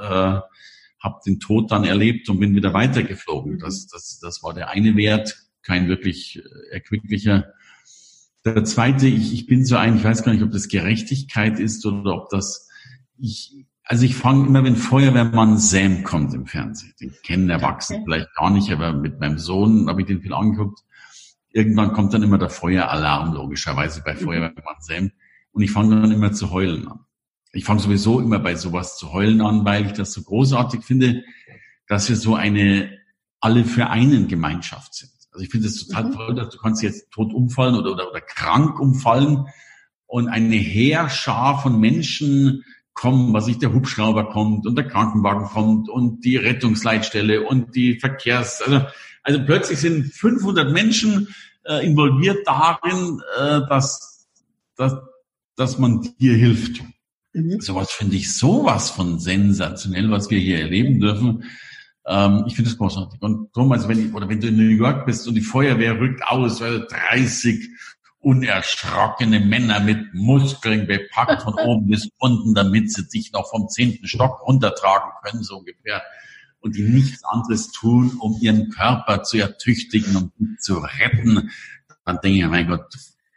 äh, 0.00 0.40
habe 1.00 1.20
den 1.26 1.40
Tod 1.40 1.70
dann 1.70 1.84
erlebt 1.84 2.28
und 2.28 2.40
bin 2.40 2.54
wieder 2.54 2.72
weitergeflogen. 2.72 3.54
Mhm. 3.54 3.58
Das, 3.58 3.86
das, 3.86 4.18
das 4.20 4.42
war 4.42 4.54
der 4.54 4.70
eine 4.70 4.96
Wert, 4.96 5.36
kein 5.62 5.88
wirklich 5.88 6.38
äh, 6.38 6.74
erquicklicher. 6.74 7.52
Der 8.44 8.64
zweite, 8.64 9.06
ich, 9.06 9.32
ich 9.34 9.46
bin 9.46 9.64
so 9.64 9.76
ein, 9.76 9.96
ich 9.96 10.04
weiß 10.04 10.22
gar 10.22 10.32
nicht, 10.32 10.44
ob 10.44 10.52
das 10.52 10.68
Gerechtigkeit 10.68 11.58
ist 11.58 11.84
oder 11.84 12.14
ob 12.14 12.30
das, 12.30 12.68
ich, 13.18 13.66
also 13.88 14.04
ich 14.04 14.16
fange 14.16 14.48
immer, 14.48 14.64
wenn 14.64 14.74
Feuerwehrmann 14.74 15.58
Sam 15.58 16.02
kommt 16.02 16.34
im 16.34 16.46
Fernsehen. 16.46 16.92
Den 17.00 17.14
kennen 17.22 17.48
Erwachsene 17.48 18.02
vielleicht 18.04 18.34
gar 18.34 18.50
nicht, 18.50 18.70
aber 18.72 18.92
mit 18.92 19.20
meinem 19.20 19.38
Sohn 19.38 19.88
habe 19.88 20.00
ich 20.00 20.08
den 20.08 20.20
viel 20.20 20.34
angeguckt. 20.34 20.80
Irgendwann 21.50 21.92
kommt 21.92 22.12
dann 22.12 22.24
immer 22.24 22.36
der 22.36 22.50
Feueralarm, 22.50 23.32
logischerweise 23.32 24.02
bei 24.02 24.14
mhm. 24.14 24.18
Feuerwehrmann 24.18 24.80
Sam. 24.80 25.12
Und 25.52 25.62
ich 25.62 25.70
fange 25.70 26.00
dann 26.00 26.10
immer 26.10 26.32
zu 26.32 26.50
heulen 26.50 26.88
an. 26.88 27.00
Ich 27.52 27.64
fange 27.64 27.80
sowieso 27.80 28.20
immer 28.20 28.40
bei 28.40 28.56
sowas 28.56 28.98
zu 28.98 29.12
heulen 29.12 29.40
an, 29.40 29.64
weil 29.64 29.86
ich 29.86 29.92
das 29.92 30.12
so 30.12 30.22
großartig 30.22 30.82
finde, 30.82 31.22
dass 31.86 32.08
wir 32.08 32.16
so 32.16 32.34
eine 32.34 32.90
alle 33.40 33.64
für 33.64 33.88
einen 33.88 34.26
Gemeinschaft 34.26 34.94
sind. 34.94 35.12
Also 35.30 35.44
ich 35.44 35.50
finde 35.50 35.68
es 35.68 35.86
total 35.86 36.04
mhm. 36.04 36.12
toll, 36.12 36.34
dass 36.34 36.48
du 36.50 36.58
kannst 36.58 36.82
jetzt 36.82 37.12
tot 37.12 37.32
umfallen 37.32 37.76
oder, 37.76 37.92
oder, 37.92 38.10
oder 38.10 38.20
krank 38.20 38.80
umfallen 38.80 39.46
und 40.06 40.28
eine 40.28 40.56
Heerschar 40.56 41.62
von 41.62 41.78
Menschen 41.78 42.64
kommen, 42.96 43.34
was 43.34 43.46
ich, 43.46 43.58
der 43.58 43.72
Hubschrauber 43.72 44.30
kommt 44.30 44.66
und 44.66 44.74
der 44.74 44.88
Krankenwagen 44.88 45.44
kommt 45.44 45.88
und 45.88 46.24
die 46.24 46.36
Rettungsleitstelle 46.36 47.42
und 47.42 47.76
die 47.76 48.00
Verkehrs, 48.00 48.62
also, 48.62 48.86
also 49.22 49.44
plötzlich 49.44 49.78
sind 49.78 50.12
500 50.12 50.72
Menschen 50.72 51.28
äh, 51.64 51.86
involviert 51.86 52.46
darin, 52.46 53.20
äh, 53.38 53.60
dass, 53.68 54.26
dass, 54.76 54.94
dass 55.56 55.78
man 55.78 56.08
dir 56.18 56.34
hilft. 56.34 56.82
Mhm. 57.34 57.60
Sowas 57.60 57.92
finde 57.92 58.16
ich 58.16 58.34
sowas 58.34 58.90
von 58.90 59.20
sensationell, 59.20 60.10
was 60.10 60.30
wir 60.30 60.38
hier 60.38 60.60
erleben 60.60 60.98
dürfen. 60.98 61.44
Ähm, 62.06 62.44
ich 62.46 62.56
finde 62.56 62.70
es 62.70 62.78
großartig. 62.78 63.20
Und 63.20 63.54
darum, 63.54 63.72
also 63.72 63.88
wenn 63.90 64.06
ich, 64.06 64.14
oder 64.14 64.26
wenn 64.28 64.40
du 64.40 64.48
in 64.48 64.56
New 64.56 64.74
York 64.74 65.04
bist 65.04 65.28
und 65.28 65.34
die 65.34 65.42
Feuerwehr 65.42 66.00
rückt 66.00 66.26
aus, 66.26 66.62
weil 66.62 66.86
30 66.86 67.68
unerschrockene 68.26 69.38
Männer 69.38 69.78
mit 69.78 70.12
Muskeln 70.12 70.88
bepackt 70.88 71.42
von 71.42 71.54
oben 71.54 71.86
bis 71.86 72.10
unten, 72.18 72.54
damit 72.54 72.92
sie 72.92 73.08
dich 73.08 73.30
noch 73.30 73.48
vom 73.48 73.68
zehnten 73.68 74.08
Stock 74.08 74.44
runtertragen 74.44 75.12
können, 75.22 75.44
so 75.44 75.58
ungefähr. 75.58 76.02
Und 76.58 76.74
die 76.74 76.82
nichts 76.82 77.22
anderes 77.22 77.70
tun, 77.70 78.18
um 78.20 78.36
ihren 78.40 78.70
Körper 78.70 79.22
zu 79.22 79.38
ertüchtigen 79.38 80.16
und 80.16 80.32
um 80.40 80.56
zu 80.58 80.78
retten. 80.78 81.52
Dann 82.04 82.18
denke 82.20 82.38
ich, 82.40 82.46
mein 82.46 82.66
Gott, 82.66 82.92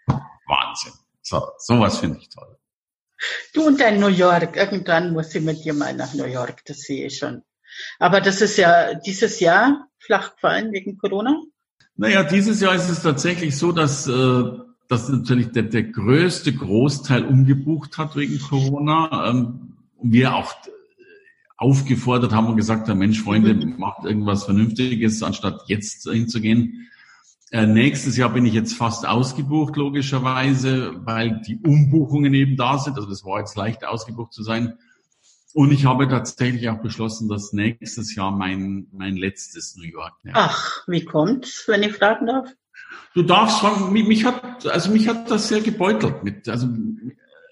Wahnsinn. 0.08 0.94
So, 1.22 1.48
sowas 1.60 2.00
finde 2.00 2.18
ich 2.18 2.30
toll. 2.30 2.58
Du 3.54 3.68
und 3.68 3.80
dein 3.80 4.00
New 4.00 4.08
York, 4.08 4.56
irgendwann 4.56 5.14
muss 5.14 5.36
ich 5.36 5.44
mit 5.44 5.64
dir 5.64 5.76
mal 5.76 5.94
nach 5.94 6.16
New 6.16 6.26
York, 6.26 6.66
das 6.66 6.80
sehe 6.80 7.06
ich 7.06 7.18
schon. 7.20 7.44
Aber 8.00 8.22
das 8.22 8.42
ist 8.42 8.58
ja 8.58 8.96
dieses 8.96 9.40
Jahr 9.40 9.88
flach 10.00 10.34
gefallen 10.34 10.72
wegen 10.72 10.98
Corona? 10.98 11.40
Naja, 11.96 12.24
dieses 12.24 12.60
Jahr 12.62 12.74
ist 12.74 12.90
es 12.90 13.04
tatsächlich 13.04 13.56
so, 13.56 13.72
dass 13.72 14.08
äh, 14.08 14.69
dass 14.90 15.08
natürlich 15.08 15.52
der, 15.52 15.64
der 15.64 15.84
größte 15.84 16.52
Großteil 16.52 17.24
umgebucht 17.24 17.98
hat 17.98 18.16
wegen 18.16 18.40
Corona. 18.40 19.30
Ähm, 19.30 19.78
wir 20.02 20.36
auch 20.36 20.52
äh, 20.52 20.70
aufgefordert 21.58 22.34
haben 22.34 22.48
und 22.48 22.58
gesagt 22.58 22.90
haben, 22.90 22.98
Mensch, 22.98 23.22
Freunde, 23.22 23.54
macht 23.78 24.04
irgendwas 24.04 24.46
Vernünftiges, 24.46 25.22
anstatt 25.22 25.62
jetzt 25.68 26.10
hinzugehen. 26.10 26.90
Äh, 27.52 27.68
nächstes 27.68 28.18
Jahr 28.18 28.34
bin 28.34 28.48
ich 28.48 28.54
jetzt 28.54 28.74
fast 28.74 29.08
ausgebucht, 29.08 29.76
logischerweise, 29.76 30.96
weil 31.06 31.40
die 31.48 31.58
Umbuchungen 31.58 32.34
eben 32.34 32.58
da 32.58 32.80
sind. 32.80 32.96
Also 32.96 33.08
das 33.08 33.24
war 33.24 33.40
jetzt 33.40 33.56
leicht 33.56 33.86
ausgebucht 33.86 34.34
zu 34.34 34.42
sein. 34.42 34.74
Und 35.54 35.72
ich 35.72 35.86
habe 35.86 36.08
tatsächlich 36.08 36.68
auch 36.70 36.82
beschlossen, 36.82 37.30
dass 37.30 37.54
nächstes 37.54 38.16
Jahr 38.16 38.32
mein, 38.32 38.88
mein 38.92 39.16
letztes 39.16 39.76
New 39.76 39.88
York. 39.88 40.14
Ja. 40.24 40.32
Ach, 40.36 40.84
wie 40.88 41.06
kommt's, 41.06 41.66
wenn 41.68 41.84
ich 41.84 41.94
fragen 41.94 42.26
darf? 42.26 42.50
Du 43.14 43.24
darfst 43.24 43.60
fragen, 43.60 43.92
mich, 43.92 44.08
mich 44.08 44.26
hat, 44.26 44.66
also 44.68 44.92
mich 44.92 45.08
hat 45.08 45.30
das 45.30 45.48
sehr 45.48 45.62
gebeutelt 45.62 46.24
mit, 46.24 46.48
also, 46.48 46.68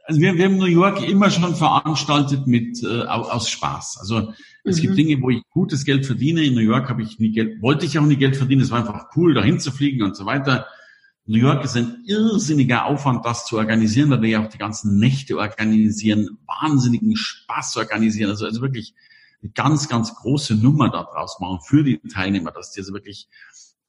also 0.04 0.21
wir, 0.21 0.36
wir 0.36 0.45
haben 0.45 0.58
New 0.58 0.65
York 0.65 1.08
immer 1.08 1.30
schon 1.30 1.56
veranstaltet 1.56 2.47
mit, 2.47 2.84
äh, 2.84 3.04
aus 3.04 3.50
Spaß. 3.50 3.97
Also, 4.00 4.34
es 4.63 4.78
mhm. 4.78 4.82
gibt 4.82 4.97
Dinge, 4.97 5.21
wo 5.21 5.30
ich 5.30 5.41
gutes 5.50 5.86
Geld 5.86 6.06
verdiene. 6.06 6.43
In 6.43 6.54
New 6.54 6.62
York 6.62 6.89
habe 6.89 7.02
ich 7.02 7.19
nie 7.19 7.32
Geld, 7.32 7.62
wollte 7.62 7.86
ich 7.86 7.97
auch 7.97 8.06
nie 8.06 8.17
Geld 8.17 8.36
verdienen. 8.36 8.62
Es 8.62 8.71
war 8.71 8.80
einfach 8.80 9.08
cool, 9.15 9.34
dahin 9.34 9.60
zu 9.60 9.71
fliegen 9.71 10.04
und 10.04 10.15
so 10.15 10.26
weiter. 10.26 10.67
New 11.26 11.39
York 11.39 11.65
ist 11.65 11.76
ein 11.76 12.04
irrsinniger 12.06 12.86
Aufwand, 12.86 13.26
das 13.26 13.45
zu 13.45 13.58
organisieren, 13.58 14.10
weil 14.10 14.21
wir 14.21 14.30
ja 14.30 14.45
auch 14.45 14.50
die 14.50 14.58
ganzen 14.58 14.97
Nächte 14.97 15.38
organisieren, 15.38 16.38
wahnsinnigen 16.45 17.17
Spaß 17.17 17.76
organisieren, 17.76 18.30
also, 18.30 18.45
also 18.45 18.62
wirklich 18.62 18.93
eine 19.41 19.52
ganz, 19.52 19.89
ganz 19.89 20.15
große 20.15 20.56
Nummer 20.56 20.89
daraus 20.89 21.39
machen 21.41 21.60
für 21.65 21.84
die 21.84 22.00
Teilnehmer, 22.00 22.52
dass 22.52 22.71
die 22.71 22.80
also 22.80 22.93
wirklich 22.93 23.28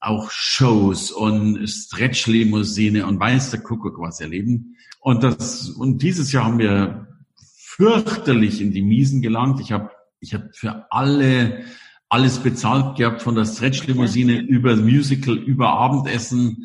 auch 0.00 0.30
Shows 0.30 1.10
und 1.10 1.66
Stretch-Limousine 1.68 3.06
und 3.06 3.18
weiß 3.18 3.50
der 3.50 3.60
Kuckuck 3.60 3.98
was 3.98 4.20
erleben. 4.20 4.76
Und 5.00 5.22
das, 5.22 5.68
und 5.70 6.02
dieses 6.02 6.32
Jahr 6.32 6.44
haben 6.44 6.58
wir 6.58 7.08
fürchterlich 7.56 8.60
in 8.60 8.72
die 8.72 8.82
Miesen 8.82 9.22
gelangt. 9.22 9.60
Ich 9.60 9.72
habe 9.72 9.90
ich 10.20 10.34
hab 10.34 10.54
für 10.56 10.86
alle 10.90 11.64
alles 12.08 12.38
bezahlt 12.38 12.96
gehabt, 12.96 13.22
von 13.22 13.34
der 13.34 13.44
Stretch-Limousine 13.44 14.40
über 14.40 14.76
Musical, 14.76 15.36
über 15.36 15.68
Abendessen, 15.68 16.64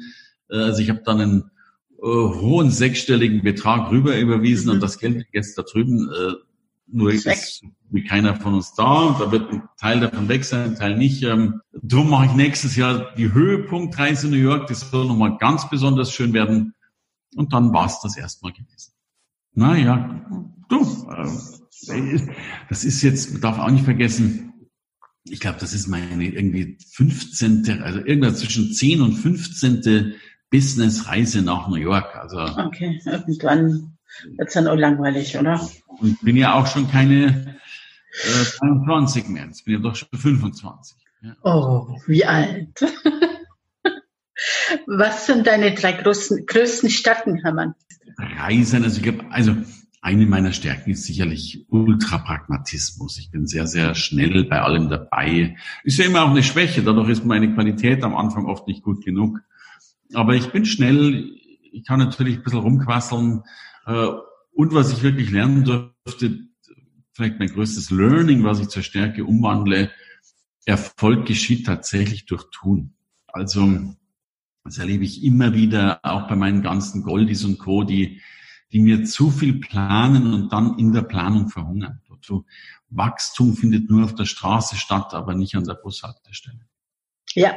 äh, 0.50 0.58
also 0.58 0.82
ich 0.82 0.89
habe 0.89 1.02
dann 1.04 1.19
einen 1.19 1.52
äh, 2.02 2.06
hohen 2.06 2.69
sechsstelligen 2.72 3.41
Betrag 3.41 3.91
rüber 3.91 4.17
überwiesen 4.17 4.67
mhm. 4.67 4.76
und 4.76 4.84
das 4.84 5.00
Geld 5.00 5.26
jetzt 5.34 5.58
da 5.58 5.63
drüben. 5.63 6.10
Äh, 6.10 6.34
nur 6.88 7.12
ist 7.12 7.63
wie 7.89 8.04
keiner 8.04 8.36
von 8.36 8.56
uns 8.56 8.74
da. 8.74 9.15
Da 9.19 9.32
wird 9.32 9.52
ein 9.52 9.63
Teil 9.78 10.00
davon 10.00 10.28
weg 10.28 10.43
sein, 10.46 10.72
ein 10.72 10.76
Teil 10.76 10.98
nicht. 10.98 11.24
Ähm, 11.24 11.62
darum 11.82 12.10
mache 12.10 12.26
ich 12.26 12.34
nächstes 12.34 12.76
Jahr 12.76 13.13
die 13.15 13.34
Höhepunktreise 13.34 14.28
New 14.28 14.38
York. 14.38 14.67
Das 14.67 14.89
soll 14.89 15.08
nochmal 15.08 15.38
ganz 15.38 15.69
besonders 15.69 16.12
schön 16.12 16.34
werden. 16.34 16.74
Und 17.36 17.54
dann 17.54 17.74
war 17.74 17.86
es 17.86 18.00
das 18.02 18.17
erstmal 18.17 18.52
gewesen. 18.52 18.93
Naja, 19.54 20.26
du, 20.69 20.82
äh, 21.12 22.19
das 22.69 22.84
ist 22.84 23.02
jetzt, 23.02 23.32
man 23.32 23.41
darf 23.41 23.60
auch 23.60 23.69
nicht 23.69 23.86
vergessen, 23.86 24.54
ich 25.26 25.39
glaube, 25.39 25.60
das 25.60 25.74
ist 25.74 25.88
meine 25.88 26.26
irgendwie 26.26 26.78
15., 26.91 27.82
also 27.82 28.00
irgendwas 28.00 28.39
zwischen 28.39 28.74
10 28.74 29.02
und 29.02 29.13
15. 29.13 30.15
Businessreise 30.50 31.41
nach 31.41 31.67
New 31.67 31.78
York. 31.78 32.15
Also 32.15 32.38
okay, 32.38 33.02
irgendwann 33.06 33.92
wird 34.38 34.47
es 34.47 34.54
dann 34.54 34.67
auch 34.67 34.76
langweilig, 34.76 35.38
oder? 35.38 35.67
Und 35.99 36.21
bin 36.21 36.38
ja 36.38 36.54
auch 36.54 36.67
schon 36.67 36.89
keine 36.89 37.58
äh, 38.23 38.45
23 38.60 39.28
mehr. 39.28 39.45
Jetzt 39.45 39.65
bin 39.65 39.76
ja 39.76 39.80
doch 39.80 39.95
schon 39.95 40.10
25. 40.13 40.97
Ja. 41.21 41.36
Oh, 41.43 41.97
wie 42.08 42.26
alt. 42.26 42.69
Was 44.88 45.26
sind 45.26 45.47
deine 45.47 45.73
drei 45.73 45.93
größten, 45.93 46.45
größten 46.45 46.89
Stärken, 46.89 47.38
Hermann? 47.38 47.76
Reisen, 48.17 48.84
also 48.84 48.97
ich 48.97 49.04
glaube, 49.04 49.26
also 49.32 49.56
eine 50.02 50.26
meiner 50.26 50.52
Stärken 50.52 50.91
ist 50.91 51.06
sicherlich 51.06 51.65
Ultrapragmatismus. 51.69 53.17
Ich 53.19 53.32
bin 53.32 53.47
sehr, 53.47 53.67
sehr 53.67 53.95
schnell 53.95 54.43
bei 54.43 54.62
allem 54.62 54.89
dabei. 54.89 55.56
Ist 55.86 55.97
ja 55.97 56.06
immer 56.06 56.23
auch 56.23 56.32
eine 56.32 56.43
Schwäche, 56.43 56.84
dadurch 56.84 57.10
ist 57.10 57.23
meine 57.23 57.54
Qualität 57.54 58.04
am 58.04 58.15
Anfang 58.15 58.45
oft 58.45 58.67
nicht 58.67 58.84
gut 58.84 59.06
genug. 59.06 59.39
Aber 60.13 60.36
ich 60.36 60.52
bin 60.52 60.65
schnell, 60.65 61.32
ich 61.71 61.86
kann 61.86 61.99
natürlich 61.99 62.38
ein 62.38 62.43
bisschen 62.43 62.60
rumquasseln. 62.60 63.43
Äh, 63.86 64.08
und 64.56 64.74
was 64.74 64.91
ich 64.93 65.04
wirklich 65.04 65.32
lernen 65.32 65.63
durfte, 65.63 66.39
vielleicht 67.13 67.39
mein 67.39 67.50
größtes 67.50 67.91
Learning, 67.91 68.43
was 68.43 68.60
ich 68.60 68.69
zur 68.69 68.84
Stärke 68.84 69.26
umwandle, 69.26 69.91
Erfolg 70.65 71.26
geschieht 71.26 71.65
tatsächlich 71.65 72.26
durch 72.26 72.46
Tun. 72.52 72.93
Also 73.28 73.96
das 74.63 74.78
erlebe 74.78 75.04
ich 75.04 75.24
immer 75.24 75.54
wieder, 75.54 76.00
auch 76.04 76.28
bei 76.28 76.36
meinen 76.36 76.62
ganzen 76.62 77.04
Goldies 77.04 77.43
und 77.43 77.58
Co., 77.58 77.84
die, 77.84 78.22
die 78.72 78.80
mir 78.80 79.04
zu 79.04 79.30
viel 79.30 79.60
planen 79.60 80.34
und 80.34 80.54
dann 80.54 80.80
in 80.80 80.93
der 80.93 81.02
Planung 81.02 81.50
verhungern. 81.50 82.02
Also 82.10 82.46
Wachstum 82.89 83.56
findet 83.56 83.89
nur 83.89 84.06
auf 84.06 84.15
der 84.15 84.26
Straße 84.26 84.78
statt, 84.78 85.13
aber 85.13 85.36
nicht 85.36 85.56
an 85.56 85.65
der 85.65 85.74
Bushaltestelle. 85.74 86.62
Ja, 87.34 87.56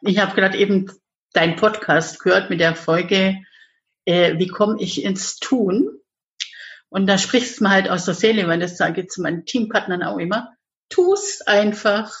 ich 0.00 0.18
habe 0.18 0.34
gerade 0.34 0.58
eben 0.58 0.90
dein 1.32 1.56
Podcast 1.56 2.18
gehört 2.20 2.50
mit 2.50 2.60
der 2.60 2.74
Folge, 2.74 3.38
äh, 4.10 4.38
wie 4.38 4.48
komme 4.48 4.80
ich 4.80 5.04
ins 5.04 5.38
Tun? 5.38 5.90
Und 6.88 7.06
da 7.06 7.18
sprichst 7.18 7.60
du 7.60 7.64
mir 7.64 7.70
halt 7.70 7.88
aus 7.88 8.04
der 8.04 8.14
Seele, 8.14 8.48
weil 8.48 8.58
das 8.58 8.76
sage 8.76 9.02
ich 9.02 9.08
zu 9.08 9.22
meinen 9.22 9.44
Teampartnern 9.44 10.02
auch 10.02 10.18
immer. 10.18 10.54
Tu's 10.88 11.40
einfach. 11.42 12.12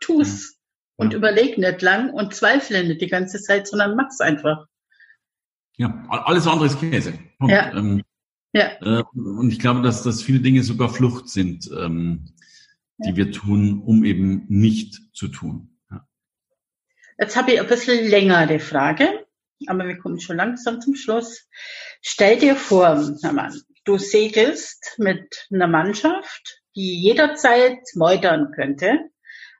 Tu's. 0.00 0.52
Ja. 0.52 0.54
Und 0.96 1.12
ja. 1.12 1.18
überleg 1.18 1.58
nicht 1.58 1.82
lang 1.82 2.10
und 2.10 2.34
zweifle 2.34 2.82
nicht 2.82 3.00
die 3.00 3.06
ganze 3.06 3.40
Zeit, 3.40 3.68
sondern 3.68 3.94
mach's 3.94 4.20
einfach. 4.20 4.66
Ja, 5.76 6.04
alles 6.08 6.46
andere 6.46 6.66
ist 6.66 6.80
Käse. 6.80 7.18
Und, 7.38 7.50
ja. 7.50 7.72
Ähm, 7.72 8.02
ja. 8.52 8.70
Äh, 8.80 9.04
und 9.14 9.52
ich 9.52 9.60
glaube, 9.60 9.82
dass, 9.82 10.02
dass 10.02 10.22
viele 10.22 10.40
Dinge 10.40 10.62
sogar 10.62 10.88
Flucht 10.88 11.28
sind, 11.28 11.70
ähm, 11.70 12.34
die 12.96 13.10
ja. 13.10 13.16
wir 13.16 13.30
tun, 13.30 13.82
um 13.84 14.04
eben 14.04 14.46
nicht 14.48 15.14
zu 15.14 15.28
tun. 15.28 15.78
Jetzt 17.20 17.36
habe 17.36 17.52
ich 17.52 17.60
ein 17.60 17.66
bisschen 17.66 18.08
länger 18.08 18.46
die 18.46 18.60
Frage, 18.60 19.26
aber 19.66 19.86
wir 19.86 19.98
kommen 19.98 20.20
schon 20.20 20.36
langsam 20.36 20.80
zum 20.80 20.94
Schluss. 20.94 21.48
Stell 22.00 22.38
dir 22.38 22.56
vor, 22.56 23.16
Herr 23.22 23.32
Mann, 23.32 23.60
du 23.84 23.98
segelst 23.98 24.94
mit 24.98 25.46
einer 25.52 25.66
Mannschaft, 25.66 26.62
die 26.76 27.02
jederzeit 27.02 27.80
meutern 27.94 28.52
könnte, 28.54 28.98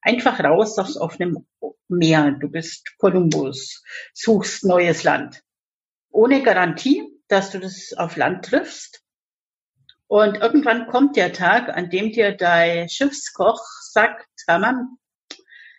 einfach 0.02 0.38
raus 0.40 0.78
aufs 0.78 0.96
offene 0.96 1.44
Meer. 1.88 2.32
Du 2.32 2.48
bist 2.48 2.96
Kolumbus, 2.98 3.82
suchst 4.12 4.64
neues 4.64 5.02
Land. 5.04 5.42
Ohne 6.10 6.42
Garantie, 6.42 7.02
dass 7.28 7.50
du 7.50 7.58
das 7.58 7.92
auf 7.96 8.16
Land 8.16 8.44
triffst. 8.46 9.02
Und 10.06 10.36
irgendwann 10.36 10.86
kommt 10.86 11.16
der 11.16 11.32
Tag, 11.32 11.68
an 11.68 11.90
dem 11.90 12.12
dir 12.12 12.32
dein 12.32 12.88
Schiffskoch 12.88 13.62
sagt, 13.82 14.26
Hermann, 14.46 14.96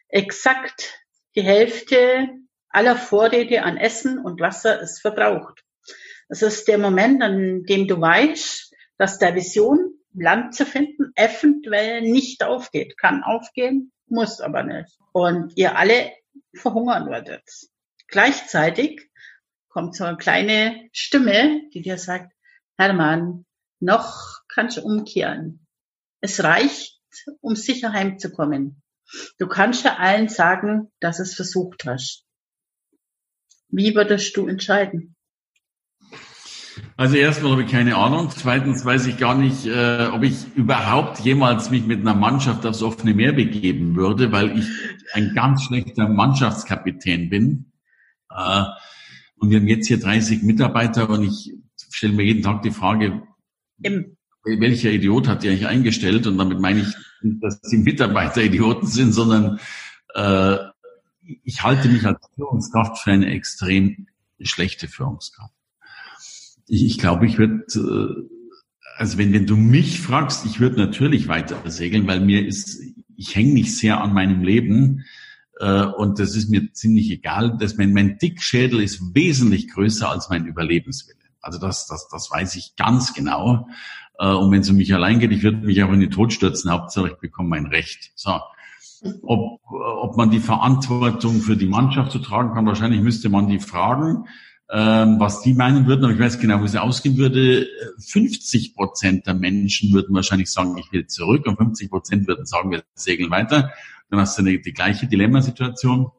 exakt 0.07 0.99
die 1.35 1.41
Hälfte 1.41 2.29
aller 2.69 2.95
Vorräte 2.95 3.63
an 3.63 3.77
Essen 3.77 4.19
und 4.19 4.39
Wasser 4.39 4.79
ist 4.79 5.01
verbraucht. 5.01 5.63
Es 6.27 6.41
ist 6.41 6.67
der 6.67 6.77
Moment, 6.77 7.21
an 7.23 7.63
dem 7.63 7.87
du 7.87 7.99
weißt, 7.99 8.73
dass 8.97 9.17
der 9.17 9.35
Vision, 9.35 9.95
Land 10.13 10.55
zu 10.55 10.65
finden, 10.65 11.11
eventuell 11.15 12.01
nicht 12.01 12.43
aufgeht. 12.43 12.97
Kann 12.97 13.23
aufgehen, 13.23 13.91
muss 14.07 14.41
aber 14.41 14.63
nicht. 14.63 14.97
Und 15.11 15.55
ihr 15.55 15.77
alle 15.77 16.11
verhungern 16.53 17.09
werdet. 17.09 17.43
Gleichzeitig 18.07 19.09
kommt 19.69 19.95
so 19.95 20.03
eine 20.03 20.17
kleine 20.17 20.89
Stimme, 20.91 21.61
die 21.73 21.81
dir 21.81 21.97
sagt, 21.97 22.33
Hermann, 22.77 23.45
noch 23.79 24.41
kannst 24.47 24.77
du 24.77 24.81
umkehren. 24.81 25.65
Es 26.21 26.43
reicht, 26.43 26.99
um 27.39 27.55
sicher 27.55 27.93
heimzukommen. 27.93 28.81
Du 29.37 29.47
kannst 29.47 29.85
ja 29.85 29.97
allen 29.97 30.27
sagen, 30.27 30.91
dass 30.99 31.19
es 31.19 31.35
versucht 31.35 31.85
hast. 31.85 32.25
Wie 33.69 33.95
würdest 33.95 34.35
du 34.35 34.47
entscheiden? 34.47 35.15
Also 36.97 37.15
erstmal 37.15 37.53
habe 37.53 37.63
ich 37.63 37.71
keine 37.71 37.95
Ahnung. 37.95 38.29
Zweitens 38.29 38.83
weiß 38.83 39.05
ich 39.07 39.17
gar 39.17 39.35
nicht, 39.35 39.65
äh, 39.65 40.09
ob 40.11 40.23
ich 40.23 40.35
überhaupt 40.55 41.19
jemals 41.19 41.69
mich 41.69 41.85
mit 41.85 42.01
einer 42.01 42.15
Mannschaft 42.15 42.65
aufs 42.65 42.83
offene 42.83 43.13
Meer 43.13 43.33
begeben 43.33 43.95
würde, 43.95 44.31
weil 44.31 44.57
ich 44.57 44.65
ein 45.13 45.33
ganz 45.33 45.63
schlechter 45.63 46.09
Mannschaftskapitän 46.09 47.29
bin. 47.29 47.71
Äh, 48.29 48.63
und 49.37 49.49
wir 49.49 49.59
haben 49.59 49.67
jetzt 49.67 49.87
hier 49.87 49.99
30 49.99 50.43
Mitarbeiter 50.43 51.09
und 51.09 51.23
ich 51.23 51.53
stelle 51.89 52.13
mir 52.13 52.23
jeden 52.23 52.43
Tag 52.43 52.61
die 52.63 52.71
Frage, 52.71 53.23
Im 53.81 54.17
welcher 54.43 54.89
Idiot 54.89 55.27
hat 55.27 55.43
die 55.43 55.49
eigentlich 55.49 55.67
eingestellt? 55.67 56.27
Und 56.27 56.37
damit 56.37 56.59
meine 56.59 56.81
ich 56.81 56.87
nicht, 57.21 57.43
dass 57.43 57.61
die 57.61 57.77
Mitarbeiter 57.77 58.41
Idioten 58.41 58.87
sind, 58.87 59.13
sondern 59.13 59.59
äh, 60.15 60.57
ich 61.43 61.63
halte 61.63 61.89
mich 61.89 62.05
als 62.05 62.19
Führungskraft 62.35 62.99
für 62.99 63.11
eine 63.11 63.27
extrem 63.27 64.07
schlechte 64.41 64.87
Führungskraft. 64.87 65.53
Ich, 66.67 66.85
ich 66.85 66.97
glaube, 66.97 67.25
ich 67.25 67.37
würde, 67.37 67.65
äh, 67.75 68.29
also 68.97 69.17
wenn, 69.17 69.33
wenn 69.33 69.45
du 69.45 69.55
mich 69.55 70.01
fragst, 70.01 70.45
ich 70.45 70.59
würde 70.59 70.77
natürlich 70.77 71.27
weiter 71.27 71.57
segeln, 71.69 72.07
weil 72.07 72.19
mir 72.19 72.45
ist, 72.45 72.81
ich 73.15 73.35
hänge 73.35 73.53
nicht 73.53 73.75
sehr 73.75 74.01
an 74.01 74.13
meinem 74.13 74.43
Leben 74.43 75.05
äh, 75.59 75.83
und 75.83 76.19
das 76.19 76.35
ist 76.35 76.49
mir 76.49 76.71
ziemlich 76.73 77.11
egal. 77.11 77.57
Dass 77.57 77.77
mein, 77.77 77.93
mein 77.93 78.17
Dickschädel 78.17 78.81
ist 78.81 79.01
wesentlich 79.13 79.69
größer 79.69 80.09
als 80.09 80.29
mein 80.29 80.45
Überlebenswille. 80.45 81.17
Also 81.41 81.59
das, 81.59 81.87
das, 81.87 82.07
das 82.09 82.29
weiß 82.31 82.55
ich 82.55 82.75
ganz 82.75 83.13
genau. 83.13 83.67
Äh, 84.17 84.27
und 84.27 84.51
wenn 84.51 84.61
es 84.61 84.69
um 84.69 84.77
mich 84.77 84.93
allein 84.93 85.19
geht, 85.19 85.31
ich 85.31 85.43
würde 85.43 85.57
mich 85.57 85.81
auch 85.83 85.91
in 85.91 85.99
den 85.99 86.11
Tod 86.11 86.33
stürzen, 86.33 86.71
Hauptsache 86.71 87.09
ich 87.09 87.15
bekomme 87.15 87.49
mein 87.49 87.65
Recht. 87.65 88.11
So. 88.15 88.39
Ob, 89.23 89.61
ob 89.71 90.17
man 90.17 90.29
die 90.29 90.39
Verantwortung 90.39 91.41
für 91.41 91.55
die 91.55 91.67
Mannschaft 91.67 92.11
zu 92.11 92.19
tragen 92.19 92.53
kann, 92.53 92.65
wahrscheinlich 92.65 93.01
müsste 93.01 93.29
man 93.29 93.47
die 93.47 93.59
fragen. 93.59 94.25
ähm, 94.71 95.19
was 95.19 95.41
die 95.41 95.53
meinen 95.53 95.87
würden, 95.87 96.05
aber 96.05 96.13
ich 96.13 96.19
weiß 96.19 96.39
genau, 96.39 96.61
wie 96.61 96.65
es 96.65 96.75
ausgehen 96.75 97.17
würde. 97.17 97.67
50 97.99 98.75
Prozent 98.75 99.25
der 99.25 99.33
Menschen 99.33 99.91
würden 99.93 100.13
wahrscheinlich 100.15 100.51
sagen, 100.51 100.77
ich 100.77 100.91
will 100.91 101.07
zurück 101.07 101.47
und 101.47 101.57
50 101.57 101.89
Prozent 101.89 102.27
würden 102.27 102.45
sagen, 102.45 102.71
wir 102.71 102.83
segeln 102.93 103.31
weiter. 103.31 103.71
Dann 104.09 104.19
hast 104.19 104.37
du 104.37 104.43
eine, 104.43 104.59
die 104.59 104.73
gleiche 104.73 105.07
Dilemmasituation. 105.07 106.11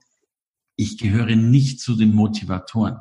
Ich 0.76 0.98
gehöre 0.98 1.36
nicht 1.36 1.80
zu 1.80 1.94
den 1.94 2.14
Motivatoren. 2.14 2.96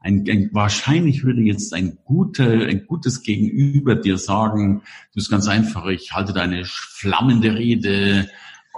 Ein, 0.00 0.24
ein, 0.28 0.50
wahrscheinlich 0.52 1.24
würde 1.24 1.42
jetzt 1.42 1.74
ein 1.74 1.98
guter, 2.04 2.48
ein 2.48 2.86
gutes 2.86 3.22
Gegenüber 3.22 3.96
dir 3.96 4.16
sagen, 4.16 4.82
du 5.12 5.18
ist 5.18 5.28
ganz 5.28 5.48
einfach, 5.48 5.86
ich 5.86 6.12
halte 6.12 6.32
deine 6.32 6.64
flammende 6.64 7.56
Rede, 7.56 8.28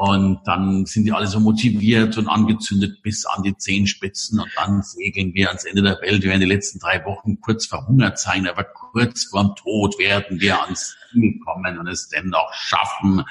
und 0.01 0.41
dann 0.47 0.87
sind 0.87 1.05
die 1.05 1.13
alle 1.13 1.27
so 1.27 1.41
motiviert 1.41 2.17
und 2.17 2.27
angezündet 2.27 3.03
bis 3.03 3.27
an 3.27 3.43
die 3.43 3.55
Zehenspitzen 3.55 4.41
und 4.41 4.49
dann 4.57 4.81
segeln 4.83 5.35
wir 5.35 5.49
ans 5.49 5.65
Ende 5.65 5.83
der 5.83 6.01
Welt. 6.01 6.23
Wir 6.23 6.31
werden 6.31 6.41
die 6.41 6.47
letzten 6.47 6.79
drei 6.79 7.05
Wochen 7.05 7.39
kurz 7.43 7.67
verhungert 7.67 8.19
sein, 8.19 8.49
aber 8.49 8.65
kurz 8.65 9.25
vorm 9.25 9.55
Tod 9.57 9.99
werden 9.99 10.41
wir 10.41 10.63
ans 10.63 10.97
Ziel 11.13 11.39
kommen 11.41 11.77
und 11.77 11.87
es 11.87 12.09
dennoch 12.09 12.51
schaffen 12.55 13.25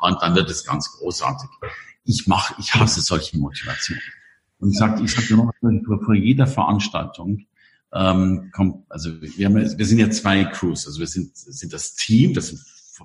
und 0.00 0.20
dann 0.20 0.34
wird 0.34 0.50
es 0.50 0.64
ganz 0.64 0.90
großartig. 0.98 1.48
Ich 2.02 2.26
mache, 2.26 2.56
ich 2.58 2.74
hasse 2.74 3.02
solche 3.02 3.38
Motivationen. 3.38 4.02
Und 4.58 4.70
ich 4.70 4.78
sage, 4.78 5.04
ich 5.04 5.12
sage 5.12 5.28
immer 5.32 5.52
vor, 5.60 6.02
vor 6.04 6.14
jeder 6.14 6.48
Veranstaltung, 6.48 7.46
ähm, 7.94 8.50
kommt, 8.52 8.84
also 8.88 9.12
wir, 9.22 9.46
haben, 9.46 9.54
wir 9.78 9.86
sind 9.86 10.00
ja 10.00 10.10
zwei 10.10 10.44
Crews, 10.44 10.88
also 10.88 10.98
wir 10.98 11.06
sind, 11.06 11.36
sind 11.36 11.72
das 11.72 11.94
Team, 11.94 12.34
das 12.34 12.48
sind 12.48 12.60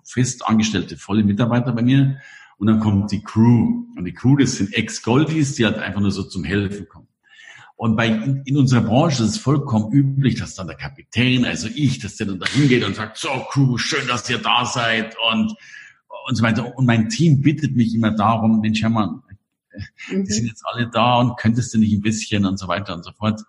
fest 0.05 0.47
angestellte, 0.47 0.97
volle 0.97 1.23
Mitarbeiter 1.23 1.71
bei 1.71 1.83
mir 1.83 2.17
und 2.61 2.67
dann 2.67 2.79
kommt 2.79 3.11
die 3.11 3.23
Crew. 3.23 3.85
Und 3.97 4.05
die 4.05 4.13
Crew, 4.13 4.37
das 4.37 4.57
sind 4.57 4.71
Ex-Goldies, 4.71 5.55
die 5.55 5.65
halt 5.65 5.79
einfach 5.79 5.99
nur 5.99 6.11
so 6.11 6.21
zum 6.21 6.43
Helfen 6.43 6.87
kommen. 6.87 7.07
Und 7.75 7.95
bei, 7.95 8.09
in, 8.09 8.43
in 8.45 8.55
unserer 8.55 8.81
Branche 8.81 9.23
ist 9.23 9.29
es 9.29 9.37
vollkommen 9.39 9.91
üblich, 9.91 10.35
dass 10.35 10.53
dann 10.53 10.67
der 10.67 10.75
Kapitän, 10.75 11.43
also 11.43 11.67
ich, 11.73 11.97
dass 11.97 12.17
der 12.17 12.27
dann 12.27 12.37
da 12.37 12.47
hingeht 12.47 12.83
und 12.83 12.95
sagt, 12.95 13.17
so 13.17 13.29
Crew, 13.49 13.79
schön, 13.79 14.07
dass 14.07 14.29
ihr 14.29 14.37
da 14.37 14.63
seid 14.65 15.15
und, 15.33 15.55
und 16.27 16.35
so 16.35 16.43
weiter. 16.43 16.77
Und 16.77 16.85
mein 16.85 17.09
Team 17.09 17.41
bittet 17.41 17.75
mich 17.75 17.95
immer 17.95 18.11
darum, 18.11 18.59
Mensch, 18.61 18.83
Hermann, 18.83 19.23
mhm. 20.11 20.25
die 20.25 20.31
sind 20.31 20.45
jetzt 20.45 20.63
alle 20.63 20.87
da 20.87 21.19
und 21.19 21.37
könntest 21.37 21.73
du 21.73 21.79
nicht 21.79 21.93
ein 21.93 22.01
bisschen 22.01 22.45
und 22.45 22.59
so 22.59 22.67
weiter 22.67 22.93
und 22.93 23.03
so 23.03 23.11
fort. 23.13 23.41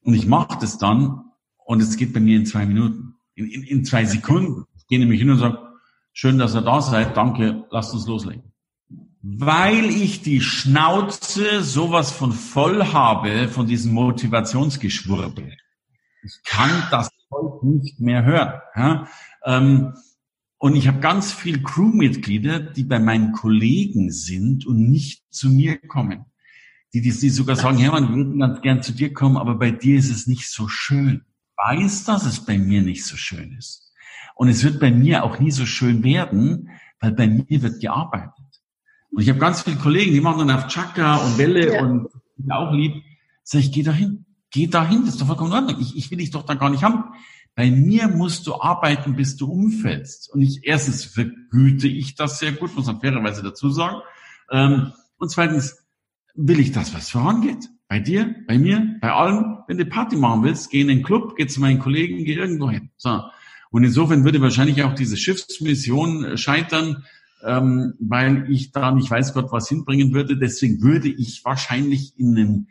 Und 0.00 0.14
ich 0.14 0.26
mache 0.26 0.56
das 0.58 0.78
dann 0.78 1.20
und 1.66 1.82
es 1.82 1.98
geht 1.98 2.14
bei 2.14 2.20
mir 2.20 2.38
in 2.38 2.46
zwei 2.46 2.64
Minuten, 2.64 3.16
in, 3.34 3.44
in, 3.50 3.62
in 3.64 3.84
zwei 3.84 4.06
Sekunden. 4.06 4.64
Ich 4.78 4.86
gehe 4.86 4.98
nämlich 4.98 5.20
hin 5.20 5.28
und 5.28 5.36
sage, 5.36 5.67
Schön, 6.12 6.38
dass 6.38 6.54
ihr 6.54 6.62
da 6.62 6.80
seid. 6.80 7.16
Danke. 7.16 7.64
Lasst 7.70 7.94
uns 7.94 8.06
loslegen. 8.06 8.52
Weil 9.20 9.84
ich 9.84 10.22
die 10.22 10.40
Schnauze 10.40 11.62
sowas 11.62 12.12
von 12.12 12.32
voll 12.32 12.84
habe 12.86 13.48
von 13.48 13.66
diesem 13.66 13.92
Motivationsgeschwurbel. 13.92 15.56
Ich 16.22 16.40
kann 16.44 16.70
das 16.90 17.10
heute 17.30 17.66
nicht 17.66 18.00
mehr 18.00 18.24
hören. 18.24 18.60
Ja? 18.74 19.08
Ähm, 19.44 19.94
und 20.58 20.74
ich 20.74 20.88
habe 20.88 20.98
ganz 20.98 21.32
viele 21.32 21.62
Crewmitglieder, 21.62 22.58
die 22.58 22.82
bei 22.82 22.98
meinen 22.98 23.32
Kollegen 23.32 24.10
sind 24.10 24.66
und 24.66 24.90
nicht 24.90 25.22
zu 25.30 25.48
mir 25.48 25.78
kommen. 25.78 26.24
Die, 26.94 27.00
die, 27.00 27.12
die 27.12 27.30
sogar 27.30 27.54
sagen, 27.54 27.78
Hermann, 27.78 28.08
wir 28.08 28.16
würden 28.16 28.38
ganz 28.40 28.60
gern 28.60 28.82
zu 28.82 28.92
dir 28.92 29.12
kommen, 29.12 29.36
aber 29.36 29.54
bei 29.54 29.70
dir 29.70 29.98
ist 29.98 30.10
es 30.10 30.26
nicht 30.26 30.50
so 30.50 30.68
schön. 30.68 31.22
Ich 31.26 31.64
weiß, 31.64 32.04
dass 32.04 32.24
es 32.24 32.44
bei 32.44 32.58
mir 32.58 32.82
nicht 32.82 33.04
so 33.04 33.16
schön 33.16 33.52
ist. 33.56 33.87
Und 34.34 34.48
es 34.48 34.62
wird 34.64 34.80
bei 34.80 34.90
mir 34.90 35.24
auch 35.24 35.38
nie 35.38 35.50
so 35.50 35.66
schön 35.66 36.04
werden, 36.04 36.70
weil 37.00 37.12
bei 37.12 37.26
mir 37.26 37.62
wird 37.62 37.80
gearbeitet. 37.80 38.32
Und 39.10 39.22
ich 39.22 39.28
habe 39.28 39.38
ganz 39.38 39.62
viele 39.62 39.76
Kollegen, 39.76 40.12
die 40.12 40.20
machen 40.20 40.46
dann 40.46 40.56
auf 40.56 40.68
Chakra 40.68 41.16
und 41.16 41.38
Welle 41.38 41.74
ja. 41.74 41.82
und 41.82 42.08
auch 42.50 42.72
lieb. 42.72 43.02
Sag 43.42 43.60
ich, 43.60 43.72
geh 43.72 43.82
dahin. 43.82 44.26
Geh 44.50 44.66
dahin, 44.66 45.00
das 45.00 45.14
ist 45.14 45.20
doch 45.20 45.26
vollkommen 45.26 45.52
in 45.52 45.58
Ordnung. 45.58 45.80
Ich, 45.80 45.96
ich 45.96 46.10
will 46.10 46.18
dich 46.18 46.30
doch 46.30 46.44
da 46.44 46.54
gar 46.54 46.70
nicht 46.70 46.82
haben. 46.82 47.04
Bei 47.54 47.70
mir 47.70 48.08
musst 48.08 48.46
du 48.46 48.60
arbeiten, 48.60 49.16
bis 49.16 49.36
du 49.36 49.50
umfällst. 49.50 50.32
Und 50.32 50.42
ich, 50.42 50.60
erstens 50.62 51.04
vergüte 51.04 51.88
ich 51.88 52.14
das 52.14 52.38
sehr 52.38 52.52
gut, 52.52 52.76
muss 52.76 52.86
man 52.86 53.00
fairerweise 53.00 53.42
dazu 53.42 53.70
sagen. 53.70 53.96
Ähm, 54.50 54.92
und 55.18 55.30
zweitens 55.30 55.84
will 56.34 56.60
ich 56.60 56.72
das, 56.72 56.94
was 56.94 57.10
vorangeht. 57.10 57.68
Bei 57.88 57.98
dir, 57.98 58.34
bei 58.46 58.58
mir, 58.58 58.96
bei 59.00 59.12
allen. 59.12 59.58
Wenn 59.66 59.78
du 59.78 59.86
Party 59.86 60.16
machen 60.16 60.44
willst, 60.44 60.70
geh 60.70 60.82
in 60.82 60.88
den 60.88 61.02
Club, 61.02 61.34
geh 61.36 61.46
zu 61.46 61.60
meinen 61.60 61.80
Kollegen, 61.80 62.24
geh 62.24 62.34
irgendwo 62.34 62.70
hin. 62.70 62.90
So. 62.96 63.22
Und 63.70 63.84
insofern 63.84 64.24
würde 64.24 64.40
wahrscheinlich 64.40 64.82
auch 64.82 64.94
diese 64.94 65.16
Schiffsmission 65.16 66.24
äh, 66.24 66.36
scheitern, 66.36 67.04
ähm, 67.44 67.94
weil 68.00 68.50
ich 68.50 68.72
da 68.72 68.90
nicht 68.92 69.10
weiß 69.10 69.34
Gott 69.34 69.52
was 69.52 69.68
hinbringen 69.68 70.12
würde. 70.12 70.36
Deswegen 70.36 70.82
würde 70.82 71.08
ich 71.08 71.44
wahrscheinlich 71.44 72.18
in 72.18 72.36
einem, 72.36 72.66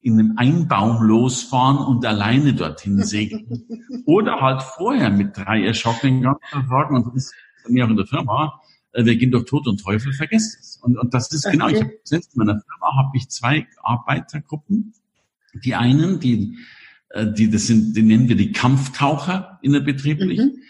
in 0.00 0.18
einem 0.18 0.34
Einbaum 0.36 1.02
losfahren 1.02 1.78
und 1.78 2.06
alleine 2.06 2.54
dorthin 2.54 3.02
segeln. 3.04 3.64
Oder 4.06 4.40
halt 4.40 4.62
vorher 4.62 5.10
mit 5.10 5.36
drei 5.36 5.64
erschockenen 5.64 6.22
ganzen 6.22 6.68
Tagen 6.68 6.96
und 6.96 7.06
das 7.06 7.24
ist 7.24 7.34
bei 7.64 7.72
mir 7.72 7.84
auch 7.84 7.90
in 7.90 7.96
der 7.96 8.06
Firma, 8.06 8.60
äh, 8.92 9.04
wir 9.04 9.16
gehen 9.16 9.30
durch 9.30 9.44
Tod 9.44 9.66
und 9.66 9.78
Teufel, 9.78 10.12
vergesst 10.12 10.58
es. 10.60 10.76
Und, 10.82 10.98
und 10.98 11.14
das 11.14 11.32
ist 11.32 11.46
okay. 11.46 11.56
genau, 11.56 11.68
ich 11.68 11.80
habe 11.80 11.92
selbst 12.04 12.34
in 12.34 12.38
meiner 12.38 12.60
Firma 12.60 12.96
habe 12.96 13.16
ich 13.16 13.28
zwei 13.28 13.66
Arbeitergruppen. 13.82 14.94
Die 15.64 15.74
einen, 15.74 16.20
die 16.20 16.58
die, 17.14 17.50
das 17.50 17.66
sind, 17.66 17.96
die 17.96 18.02
nennen 18.02 18.28
wir 18.28 18.36
die 18.36 18.52
Kampftaucher 18.52 19.58
in 19.62 19.72
der 19.72 19.80
betrieblichen. 19.80 20.56
Mhm. 20.56 20.62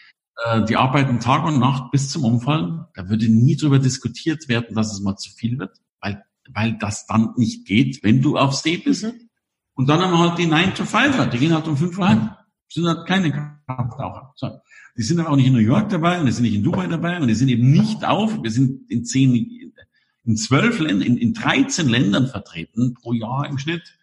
Äh, 0.44 0.64
die 0.66 0.77
arbeiten 0.77 1.20
Tag 1.20 1.44
und 1.44 1.59
Nacht 1.59 1.90
bis 1.90 2.11
zum 2.11 2.24
Umfallen. 2.24 2.85
Da 2.94 3.09
würde 3.09 3.29
nie 3.29 3.57
darüber 3.57 3.79
diskutiert 3.79 4.48
werden, 4.48 4.74
dass 4.74 4.92
es 4.92 5.01
mal 5.01 5.16
zu 5.16 5.31
viel 5.31 5.59
wird, 5.59 5.77
weil, 6.01 6.22
weil 6.53 6.79
das 6.79 7.07
dann 7.07 7.35
nicht 7.37 7.66
geht, 7.66 8.03
wenn 8.03 8.22
du 8.22 8.37
auf 8.37 8.55
See 8.55 8.77
bist. 8.77 9.05
Mhm. 9.05 9.29
Und 9.74 9.88
dann 9.88 10.01
haben 10.01 10.12
wir 10.12 10.18
halt 10.18 10.38
die 10.38 10.46
9 10.46 10.74
to 10.74 10.85
5 10.85 11.31
die 11.31 11.38
gehen 11.38 11.55
halt 11.55 11.68
um 11.68 11.77
5 11.77 11.98
Uhr 11.98 12.09
heim. 12.09 12.31
Das 12.66 12.74
sind 12.74 12.87
halt 12.87 13.07
keine 13.07 13.31
Kampftaucher. 13.66 14.33
So. 14.37 14.51
Die 14.96 15.03
sind 15.03 15.20
aber 15.20 15.31
auch 15.31 15.37
nicht 15.37 15.46
in 15.46 15.53
New 15.53 15.61
York 15.61 15.88
dabei 15.88 16.18
und 16.18 16.27
die 16.27 16.33
sind 16.33 16.42
nicht 16.42 16.55
in 16.55 16.64
Dubai 16.64 16.88
dabei 16.88 17.20
und 17.20 17.29
die 17.29 17.35
sind 17.35 17.48
eben 17.48 17.70
nicht 17.70 18.05
auf. 18.05 18.42
Wir 18.42 18.51
sind 18.51 18.90
in 18.90 19.05
zehn, 19.05 19.72
in 20.24 20.37
zwölf 20.37 20.81
Ländern, 20.81 21.07
in, 21.07 21.16
in 21.16 21.33
13 21.33 21.88
Ländern 21.88 22.27
vertreten 22.27 22.94
pro 22.94 23.12
Jahr 23.12 23.48
im 23.48 23.59
Schnitt 23.59 23.96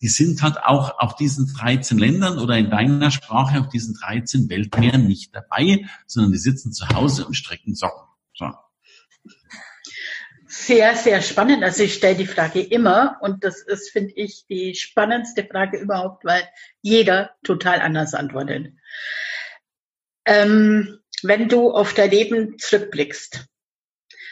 die 0.00 0.08
sind 0.08 0.42
halt 0.42 0.58
auch 0.58 0.98
auf 0.98 1.14
diesen 1.14 1.52
13 1.52 1.98
Ländern 1.98 2.38
oder 2.38 2.56
in 2.56 2.70
deiner 2.70 3.10
Sprache 3.10 3.60
auf 3.60 3.68
diesen 3.68 3.94
13 3.94 4.48
Weltmeeren 4.48 5.06
nicht 5.06 5.34
dabei, 5.34 5.86
sondern 6.06 6.32
die 6.32 6.38
sitzen 6.38 6.72
zu 6.72 6.88
Hause 6.88 7.26
und 7.26 7.34
strecken 7.34 7.74
Socken. 7.74 8.06
So. 8.34 8.50
Sehr, 10.52 10.96
sehr 10.96 11.22
spannend. 11.22 11.62
Also 11.62 11.84
ich 11.84 11.94
stelle 11.94 12.16
die 12.16 12.26
Frage 12.26 12.60
immer 12.60 13.18
und 13.20 13.44
das 13.44 13.62
ist, 13.62 13.90
finde 13.90 14.14
ich, 14.16 14.46
die 14.48 14.74
spannendste 14.74 15.44
Frage 15.44 15.78
überhaupt, 15.78 16.24
weil 16.24 16.42
jeder 16.82 17.36
total 17.44 17.80
anders 17.80 18.14
antwortet. 18.14 18.72
Ähm, 20.24 20.98
wenn 21.22 21.48
du 21.48 21.70
auf 21.70 21.94
dein 21.94 22.10
Leben 22.10 22.58
zurückblickst, 22.58 23.46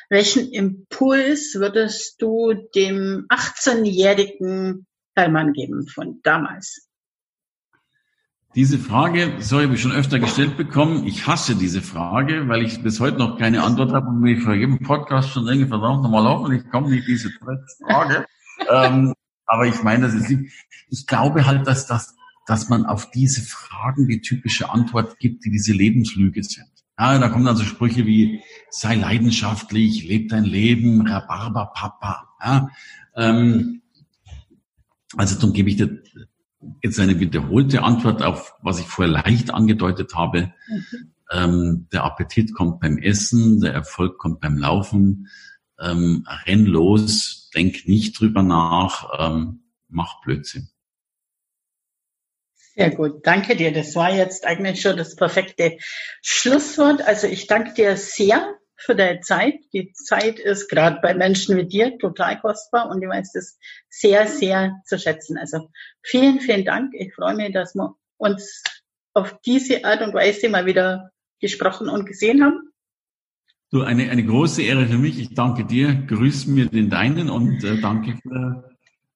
welchen 0.09 0.51
Impuls 0.51 1.55
würdest 1.55 2.21
du 2.21 2.53
dem 2.75 3.27
18-jährigen 3.29 4.88
Hermann 5.21 5.53
geben 5.53 5.87
von 5.89 6.21
damals? 6.23 6.89
Diese 8.55 8.79
Frage, 8.79 9.35
sorry, 9.41 9.65
habe 9.65 9.75
ich 9.75 9.83
schon 9.83 9.93
öfter 9.93 10.19
gestellt 10.19 10.57
bekommen. 10.57 11.07
Ich 11.07 11.27
hasse 11.27 11.55
diese 11.55 11.83
Frage, 11.83 12.49
weil 12.49 12.63
ich 12.63 12.83
bis 12.83 12.99
heute 12.99 13.19
noch 13.19 13.39
keine 13.39 13.63
Antwort 13.63 13.93
habe 13.93 14.09
und 14.09 14.21
mich 14.21 14.43
vor 14.43 14.55
jedem 14.55 14.81
Podcast 14.81 15.31
schon 15.31 15.47
denke, 15.47 15.69
verdammt 15.69 16.03
nochmal 16.03 16.25
laufen, 16.25 16.55
ich 16.55 16.69
komme 16.71 16.89
nicht 16.91 17.07
diese 17.07 17.31
Frage. 17.31 18.27
ähm, 18.71 19.13
aber 19.45 19.67
ich 19.67 19.83
meine, 19.83 20.07
das 20.07 20.15
ist, 20.15 20.31
ich 20.89 21.07
glaube 21.07 21.47
halt, 21.47 21.67
dass 21.67 21.87
das, 21.87 22.17
dass 22.47 22.69
man 22.69 22.87
auf 22.87 23.11
diese 23.11 23.43
Fragen 23.43 24.09
die 24.09 24.23
typische 24.23 24.71
Antwort 24.71 25.19
gibt, 25.19 25.45
die 25.45 25.51
diese 25.51 25.73
Lebenslüge 25.73 26.43
sind. 26.43 26.69
Ja, 26.99 27.17
da 27.19 27.29
kommen 27.29 27.45
dann 27.45 27.57
so 27.57 27.65
Sprüche 27.65 28.07
wie, 28.07 28.43
sei 28.71 28.97
leidenschaftlich, 28.97 30.09
leb 30.09 30.31
dein 30.31 30.45
Leben, 30.45 31.07
Rhabarber 31.07 31.73
Papa. 31.75 32.29
Ja, 32.43 32.71
ähm, 33.15 33.83
also 35.19 35.35
darum 35.35 35.53
gebe 35.53 35.69
ich 35.69 35.77
dir 35.77 36.03
jetzt 36.83 36.99
eine 37.01 37.19
wiederholte 37.21 37.83
Antwort 37.83 38.23
auf, 38.23 38.55
was 38.63 38.81
ich 38.81 38.87
vorher 38.87 39.13
leicht 39.13 39.53
angedeutet 39.53 40.15
habe. 40.15 40.53
Mhm. 40.69 41.13
Ähm, 41.31 41.89
der 41.93 42.05
Appetit 42.05 42.55
kommt 42.55 42.81
beim 42.81 42.99
Essen, 42.99 43.61
der 43.61 43.73
Erfolg 43.73 44.19
kommt 44.19 44.41
beim 44.41 44.57
Laufen. 44.57 45.29
Ähm, 45.81 46.27
renn 46.47 46.67
los, 46.67 47.51
denk 47.55 47.87
nicht 47.87 48.19
drüber 48.19 48.43
nach, 48.43 49.11
ähm, 49.19 49.61
mach 49.89 50.21
Blödsinn. 50.23 50.69
Sehr 52.55 52.91
gut, 52.91 53.27
danke 53.27 53.57
dir. 53.57 53.73
Das 53.73 53.95
war 53.97 54.15
jetzt 54.15 54.47
eigentlich 54.47 54.81
schon 54.81 54.97
das 54.97 55.17
perfekte 55.17 55.79
Schlusswort. 56.23 57.03
Also 57.03 57.27
ich 57.27 57.47
danke 57.49 57.75
dir 57.75 57.97
sehr 57.97 58.58
für 58.79 58.95
deine 58.95 59.21
Zeit. 59.21 59.57
Die 59.73 59.93
Zeit 59.93 60.39
ist 60.39 60.69
gerade 60.69 61.01
bei 61.03 61.15
Menschen 61.15 61.57
wie 61.57 61.67
dir 61.67 61.99
total 61.99 62.41
kostbar 62.41 62.89
und 62.89 63.03
ich 63.03 63.09
weiß 63.09 63.33
das 63.33 63.59
sehr, 63.91 64.27
sehr 64.27 64.81
zu 64.87 64.99
schätzen. 64.99 65.37
Also 65.37 65.69
vielen, 66.03 66.41
vielen 66.41 66.65
Dank. 66.65 66.95
Ich 66.95 67.15
freue 67.15 67.35
mich, 67.35 67.53
dass 67.53 67.75
wir 67.75 67.97
uns 68.17 68.63
auf 69.15 69.39
diese 69.45 69.85
Art 69.85 70.01
und 70.01 70.15
Weise 70.15 70.49
mal 70.49 70.67
wieder 70.67 71.11
gesprochen 71.41 71.89
und 71.89 72.07
gesehen 72.07 72.43
haben. 72.43 72.73
Du, 73.71 73.83
eine, 73.83 74.11
eine 74.11 74.25
große 74.25 74.63
Ehre 74.63 74.87
für 74.87 74.97
mich. 74.97 75.19
Ich 75.19 75.35
danke 75.35 75.67
dir. 75.67 75.95
Grüß 75.95 76.47
mir 76.47 76.67
den 76.67 76.89
Deinen 76.89 77.29
und 77.29 77.63
äh, 77.65 77.81
danke 77.81 78.17
für 78.23 78.65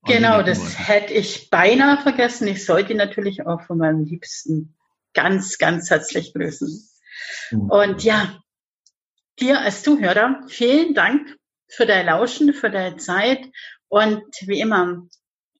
Genau, 0.05 0.42
das 0.42 0.88
hätte 0.88 1.14
ich 1.14 1.48
beinahe 1.48 1.96
vergessen. 1.96 2.48
Ich 2.48 2.64
sollte 2.64 2.94
natürlich 2.94 3.46
auch 3.46 3.62
von 3.62 3.79
meinem 3.79 4.05
Liebsten 4.05 4.75
ganz, 5.14 5.59
ganz 5.59 5.90
herzlich 5.90 6.35
grüßen. 6.35 6.88
Und 7.53 8.03
ja, 8.03 8.41
dir 9.40 9.61
als 9.61 9.83
Zuhörer, 9.83 10.40
vielen 10.49 10.95
Dank 10.95 11.37
für 11.68 11.87
dein 11.87 12.07
Lauschen, 12.07 12.53
für 12.53 12.71
deine 12.71 12.97
Zeit 12.97 13.40
und 13.88 14.23
wie 14.47 14.61
immer 14.61 15.07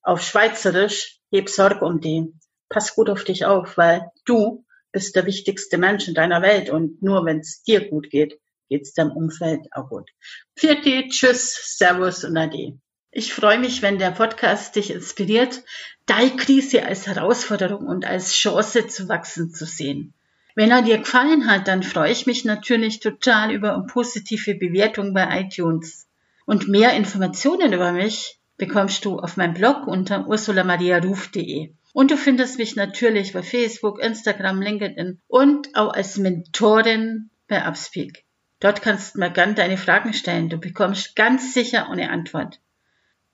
auf 0.03 0.23
Schweizerisch, 0.23 1.19
heb 1.31 1.49
Sorge 1.49 1.85
um 1.85 2.01
die. 2.01 2.33
Pass 2.69 2.95
gut 2.95 3.11
auf 3.11 3.25
dich 3.25 3.45
auf, 3.45 3.77
weil 3.77 4.11
du 4.25 4.65
bist 4.93 5.17
der 5.17 5.27
wichtigste 5.27 5.79
Mensch 5.79 6.09
in 6.09 6.15
deiner 6.15 6.43
Welt 6.43 6.71
und 6.71 7.03
nur 7.03 7.25
wenn 7.25 7.41
es 7.41 7.63
dir 7.63 7.89
gut 7.89 8.11
geht, 8.11 8.39
geht 8.69 8.83
es 8.83 8.95
deinem 8.95 9.13
Umfeld 9.13 9.67
auch 9.73 9.89
gut. 9.89 10.11
Vierte, 10.55 11.09
tschüss, 11.09 11.77
servus 11.77 12.25
und 12.25 12.37
ade. 12.37 12.79
Ich 13.11 13.35
freue 13.35 13.59
mich, 13.59 13.83
wenn 13.83 13.99
der 13.99 14.13
Podcast 14.13 14.77
dich 14.77 14.91
inspiriert, 14.91 15.63
deine 16.07 16.37
Krise 16.37 16.85
als 16.87 17.07
Herausforderung 17.07 17.87
und 17.87 18.07
als 18.07 18.33
Chance 18.33 18.87
zu 18.87 19.09
wachsen 19.09 19.51
zu 19.53 19.67
sehen. 19.67 20.15
Wenn 20.55 20.71
er 20.71 20.83
dir 20.83 20.99
gefallen 20.99 21.51
hat, 21.51 21.69
dann 21.69 21.83
freue 21.83 22.13
ich 22.13 22.27
mich 22.27 22.45
natürlich 22.45 23.01
total 23.01 23.53
über 23.53 23.87
positive 23.87 24.55
Bewertung 24.55 25.15
bei 25.15 25.41
iTunes. 25.41 26.07
Und 26.45 26.69
mehr 26.69 26.93
Informationen 26.93 27.73
über 27.73 27.93
mich 27.93 28.39
bekommst 28.59 29.05
du 29.05 29.19
auf 29.19 29.37
meinem 29.37 29.55
Blog 29.55 29.87
unter 29.87 30.27
ursulamariaruf.de. 30.27 31.73
Und 31.95 32.11
du 32.11 32.17
findest 32.17 32.59
mich 32.59 32.77
natürlich 32.77 33.33
bei 33.33 33.43
Facebook, 33.43 33.99
Instagram, 34.03 34.61
LinkedIn 34.61 35.21
und 35.29 35.75
auch 35.75 35.93
als 35.93 36.17
Mentorin 36.19 37.31
bei 37.49 37.67
Upspeak. 37.67 38.25
Dort 38.61 38.81
kannst 38.83 39.15
du 39.15 39.21
mir 39.21 39.31
gern 39.31 39.55
deine 39.55 39.77
Fragen 39.77 40.13
stellen. 40.13 40.49
Du 40.49 40.59
bekommst 40.59 41.17
ganz 41.17 41.53
sicher 41.53 41.91
eine 41.91 42.11
Antwort. 42.11 42.61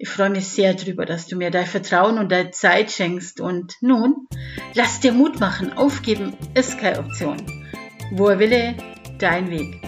Ich 0.01 0.11
freue 0.11 0.31
mich 0.31 0.47
sehr 0.47 0.75
darüber, 0.75 1.07
dass 1.07 1.27
du 1.27 1.35
mir 1.35 1.51
dein 1.51 1.67
Vertrauen 1.67 2.19
und 2.19 2.31
deine 2.31 2.53
Zeit 2.53 2.93
schenkst. 2.93 3.41
Und 3.41 3.75
nun, 3.81 4.29
lass 4.75 5.01
dir 5.01 5.11
Mut 5.11 5.41
machen. 5.41 5.73
Aufgeben 5.73 6.37
ist 6.55 6.79
keine 6.79 7.01
Option. 7.01 7.37
Wo 8.13 8.29
er 8.29 8.39
wille, 8.39 8.77
dein 9.19 9.51
Weg. 9.51 9.83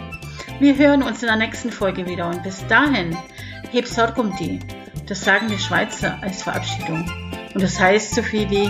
Wir 0.59 0.77
hören 0.77 1.05
uns 1.05 1.23
in 1.23 1.29
der 1.29 1.37
nächsten 1.37 1.71
Folge 1.71 2.07
wieder 2.07 2.27
und 2.27 2.43
bis 2.43 2.67
dahin, 2.67 3.17
heb 3.71 3.87
Sorg 3.87 4.19
um 4.19 4.37
die. 4.37 4.59
Das 5.07 5.23
sagen 5.25 5.47
die 5.47 5.61
Schweizer 5.61 6.21
als 6.21 6.43
Verabschiedung. 6.43 7.09
Und 7.55 7.63
das 7.63 7.79
heißt 7.79 8.13
so 8.13 8.23
viel 8.25 8.51
wie, 8.51 8.69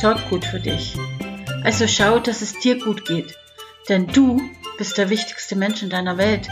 sorg 0.00 0.18
gut 0.30 0.44
für 0.44 0.58
dich. 0.58 0.96
Also 1.62 1.86
schau, 1.86 2.18
dass 2.18 2.42
es 2.42 2.58
dir 2.58 2.80
gut 2.80 3.04
geht. 3.04 3.36
Denn 3.88 4.08
du 4.08 4.42
bist 4.78 4.98
der 4.98 5.10
wichtigste 5.10 5.54
Mensch 5.54 5.80
in 5.84 5.90
deiner 5.90 6.18
Welt. 6.18 6.48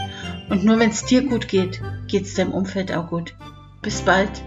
Und 0.47 0.63
nur 0.63 0.79
wenn 0.79 0.91
es 0.91 1.03
dir 1.03 1.21
gut 1.25 1.49
geht, 1.49 1.81
geht 2.07 2.23
es 2.23 2.35
deinem 2.35 2.53
Umfeld 2.53 2.93
auch 2.93 3.09
gut. 3.09 3.35
Bis 3.81 4.01
bald. 4.03 4.43